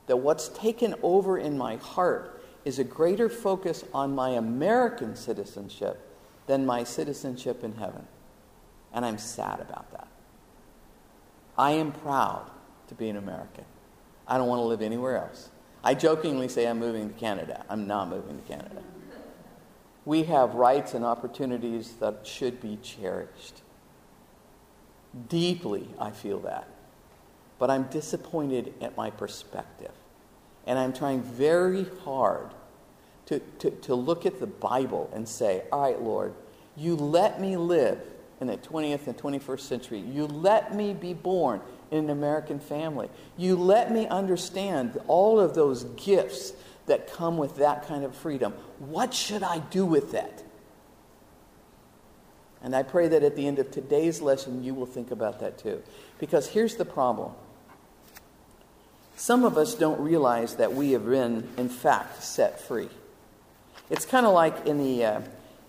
that 0.07 0.17
what's 0.17 0.49
taken 0.49 0.95
over 1.03 1.37
in 1.37 1.57
my 1.57 1.75
heart 1.77 2.40
is 2.65 2.79
a 2.79 2.83
greater 2.83 3.29
focus 3.29 3.83
on 3.93 4.13
my 4.13 4.29
American 4.29 5.15
citizenship 5.15 6.07
than 6.47 6.65
my 6.65 6.83
citizenship 6.83 7.63
in 7.63 7.75
heaven. 7.75 8.07
And 8.93 9.05
I'm 9.05 9.17
sad 9.17 9.59
about 9.59 9.91
that. 9.91 10.07
I 11.57 11.71
am 11.71 11.91
proud 11.91 12.49
to 12.87 12.95
be 12.95 13.09
an 13.09 13.17
American. 13.17 13.65
I 14.27 14.37
don't 14.37 14.47
want 14.47 14.59
to 14.59 14.65
live 14.65 14.81
anywhere 14.81 15.17
else. 15.17 15.49
I 15.83 15.93
jokingly 15.93 16.47
say 16.47 16.67
I'm 16.67 16.79
moving 16.79 17.11
to 17.11 17.19
Canada. 17.19 17.65
I'm 17.69 17.87
not 17.87 18.09
moving 18.09 18.39
to 18.41 18.47
Canada. 18.47 18.83
We 20.05 20.23
have 20.23 20.55
rights 20.55 20.93
and 20.93 21.05
opportunities 21.05 21.93
that 21.99 22.25
should 22.25 22.61
be 22.61 22.77
cherished. 22.81 23.61
Deeply, 25.27 25.87
I 25.99 26.11
feel 26.11 26.39
that. 26.41 26.67
But 27.59 27.69
I'm 27.69 27.83
disappointed 27.83 28.73
at 28.81 28.97
my 28.97 29.09
perspective. 29.09 29.91
And 30.65 30.77
I'm 30.77 30.93
trying 30.93 31.21
very 31.21 31.85
hard 32.03 32.51
to, 33.27 33.39
to, 33.59 33.71
to 33.71 33.95
look 33.95 34.25
at 34.25 34.39
the 34.39 34.47
Bible 34.47 35.09
and 35.13 35.27
say, 35.27 35.63
all 35.71 35.81
right, 35.81 36.01
Lord, 36.01 36.33
you 36.75 36.95
let 36.95 37.41
me 37.41 37.57
live 37.57 37.99
in 38.39 38.47
the 38.47 38.57
20th 38.57 39.07
and 39.07 39.17
21st 39.17 39.59
century. 39.59 39.99
You 39.99 40.25
let 40.25 40.75
me 40.75 40.93
be 40.93 41.13
born 41.13 41.61
in 41.91 42.05
an 42.05 42.09
American 42.09 42.59
family. 42.59 43.09
You 43.37 43.55
let 43.55 43.91
me 43.91 44.07
understand 44.07 44.99
all 45.07 45.39
of 45.39 45.53
those 45.53 45.83
gifts 45.83 46.53
that 46.87 47.11
come 47.11 47.37
with 47.37 47.57
that 47.57 47.87
kind 47.87 48.03
of 48.03 48.15
freedom. 48.15 48.53
What 48.79 49.13
should 49.13 49.43
I 49.43 49.59
do 49.59 49.85
with 49.85 50.11
that? 50.11 50.43
And 52.63 52.75
I 52.75 52.83
pray 52.83 53.07
that 53.07 53.23
at 53.23 53.35
the 53.35 53.47
end 53.47 53.59
of 53.59 53.71
today's 53.71 54.21
lesson, 54.21 54.63
you 54.63 54.73
will 54.73 54.85
think 54.85 55.11
about 55.11 55.39
that 55.39 55.57
too. 55.57 55.81
Because 56.19 56.47
here's 56.47 56.75
the 56.75 56.85
problem 56.85 57.33
some 59.21 59.43
of 59.43 59.55
us 59.55 59.75
don't 59.75 59.99
realize 59.99 60.55
that 60.55 60.73
we 60.73 60.93
have 60.93 61.05
been, 61.05 61.47
in 61.55 61.69
fact, 61.69 62.23
set 62.23 62.59
free. 62.59 62.89
It's 63.87 64.03
kind 64.03 64.25
of 64.25 64.33
like 64.33 64.65
in 64.65 64.79
the, 64.79 65.05
uh, 65.05 65.21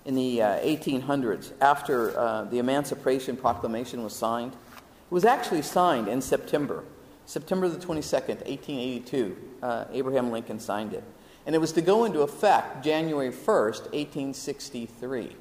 in 0.06 0.14
the 0.14 0.40
uh, 0.40 0.60
1800s, 0.60 1.52
after 1.60 2.18
uh, 2.18 2.44
the 2.44 2.58
Emancipation 2.58 3.36
Proclamation 3.36 4.02
was 4.02 4.16
signed. 4.16 4.54
It 4.54 5.12
was 5.12 5.26
actually 5.26 5.60
signed 5.60 6.08
in 6.08 6.22
September, 6.22 6.82
September 7.26 7.68
the 7.68 7.76
22nd, 7.76 8.40
1882. 8.48 9.36
Uh, 9.62 9.84
Abraham 9.92 10.30
Lincoln 10.30 10.58
signed 10.58 10.94
it. 10.94 11.04
And 11.44 11.54
it 11.54 11.58
was 11.58 11.72
to 11.72 11.82
go 11.82 12.06
into 12.06 12.22
effect 12.22 12.82
January 12.82 13.32
1st, 13.32 13.92
1863. 13.92 15.36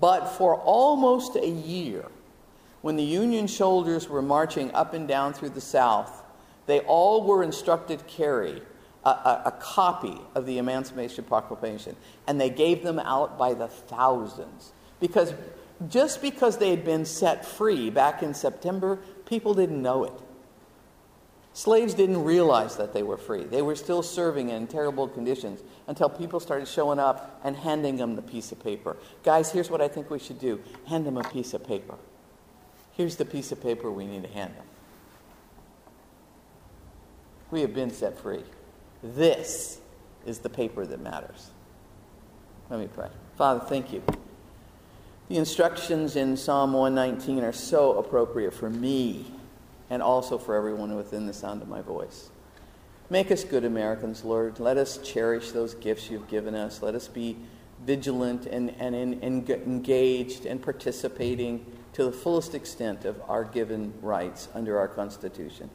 But 0.00 0.28
for 0.28 0.54
almost 0.54 1.34
a 1.34 1.48
year, 1.48 2.04
when 2.82 2.94
the 2.94 3.02
Union 3.02 3.48
soldiers 3.48 4.08
were 4.08 4.22
marching 4.22 4.70
up 4.72 4.94
and 4.94 5.08
down 5.08 5.32
through 5.32 5.50
the 5.50 5.60
South, 5.60 6.20
they 6.66 6.80
all 6.80 7.24
were 7.24 7.42
instructed 7.42 8.00
to 8.00 8.04
carry 8.04 8.62
a, 9.04 9.08
a, 9.08 9.42
a, 9.46 9.50
copy 9.60 10.18
of 10.34 10.46
the 10.46 10.58
Emancipation 10.58 11.24
Proclamation, 11.24 11.94
and 12.26 12.40
they 12.40 12.48
gave 12.48 12.82
them 12.82 12.98
out 12.98 13.36
by 13.38 13.52
the 13.52 13.68
thousands. 13.68 14.72
Because 14.98 15.34
just 15.88 16.22
because 16.22 16.58
they 16.58 16.70
had 16.70 16.84
been 16.84 17.04
set 17.04 17.44
free 17.44 17.90
back 17.90 18.22
in 18.22 18.32
September, 18.32 18.98
people 19.26 19.52
didn't 19.54 19.82
know 19.82 20.04
it. 20.04 20.12
Slaves 21.52 21.94
didn't 21.94 22.24
realize 22.24 22.76
that 22.78 22.92
they 22.92 23.04
were 23.04 23.16
free. 23.16 23.44
They 23.44 23.62
were 23.62 23.76
still 23.76 24.02
serving 24.02 24.50
in 24.50 24.66
terrible 24.66 25.06
conditions 25.06 25.60
until 25.86 26.08
people 26.08 26.40
started 26.40 26.66
showing 26.66 26.98
up 26.98 27.40
and 27.44 27.54
handing 27.54 27.96
them 27.96 28.16
the 28.16 28.22
piece 28.22 28.50
of 28.50 28.62
paper. 28.62 28.96
Guys, 29.22 29.52
here's 29.52 29.70
what 29.70 29.80
I 29.80 29.86
think 29.86 30.10
we 30.10 30.18
should 30.18 30.40
do 30.40 30.60
hand 30.88 31.06
them 31.06 31.16
a 31.16 31.22
piece 31.22 31.54
of 31.54 31.64
paper. 31.64 31.94
Here's 32.92 33.16
the 33.16 33.24
piece 33.24 33.52
of 33.52 33.62
paper 33.62 33.90
we 33.90 34.06
need 34.06 34.24
to 34.24 34.28
hand 34.28 34.54
them. 34.56 34.66
We 37.50 37.60
have 37.60 37.74
been 37.74 37.90
set 37.90 38.18
free. 38.18 38.42
This 39.02 39.78
is 40.26 40.38
the 40.38 40.48
paper 40.48 40.86
that 40.86 41.00
matters. 41.00 41.50
Let 42.70 42.80
me 42.80 42.88
pray. 42.88 43.08
Father, 43.36 43.60
thank 43.60 43.92
you. 43.92 44.02
The 45.28 45.36
instructions 45.36 46.16
in 46.16 46.36
Psalm 46.36 46.72
119 46.72 47.44
are 47.44 47.52
so 47.52 47.98
appropriate 47.98 48.52
for 48.52 48.70
me 48.70 49.26
and 49.90 50.02
also 50.02 50.38
for 50.38 50.54
everyone 50.54 50.96
within 50.96 51.26
the 51.26 51.32
sound 51.32 51.62
of 51.62 51.68
my 51.68 51.82
voice. 51.82 52.30
Make 53.10 53.30
us 53.30 53.44
good 53.44 53.64
Americans, 53.64 54.24
Lord. 54.24 54.58
Let 54.60 54.76
us 54.76 54.98
cherish 54.98 55.52
those 55.52 55.74
gifts 55.74 56.10
you've 56.10 56.28
given 56.28 56.54
us. 56.54 56.82
Let 56.82 56.94
us 56.94 57.08
be 57.08 57.36
vigilant 57.84 58.46
and, 58.46 58.74
and 58.78 58.94
in, 58.94 59.22
engaged 59.22 60.46
and 60.46 60.60
participating 60.62 61.64
to 61.92 62.04
the 62.04 62.12
fullest 62.12 62.54
extent 62.54 63.04
of 63.04 63.20
our 63.28 63.44
given 63.44 63.92
rights 64.00 64.48
under 64.54 64.78
our 64.78 64.88
Constitution. 64.88 65.70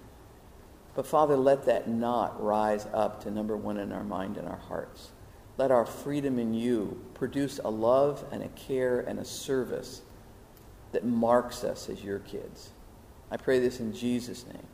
But 0.99 1.07
Father, 1.07 1.37
let 1.37 1.63
that 1.67 1.87
not 1.87 2.43
rise 2.43 2.85
up 2.93 3.23
to 3.23 3.31
number 3.31 3.55
one 3.55 3.77
in 3.77 3.93
our 3.93 4.03
mind 4.03 4.35
and 4.35 4.45
our 4.45 4.57
hearts. 4.57 5.11
Let 5.57 5.71
our 5.71 5.85
freedom 5.85 6.37
in 6.37 6.53
you 6.53 7.01
produce 7.13 7.57
a 7.63 7.69
love 7.69 8.25
and 8.33 8.43
a 8.43 8.49
care 8.49 8.99
and 8.99 9.17
a 9.17 9.23
service 9.23 10.01
that 10.91 11.05
marks 11.05 11.63
us 11.63 11.87
as 11.87 12.03
your 12.03 12.19
kids. 12.19 12.71
I 13.31 13.37
pray 13.37 13.59
this 13.59 13.79
in 13.79 13.93
Jesus' 13.93 14.45
name. 14.45 14.67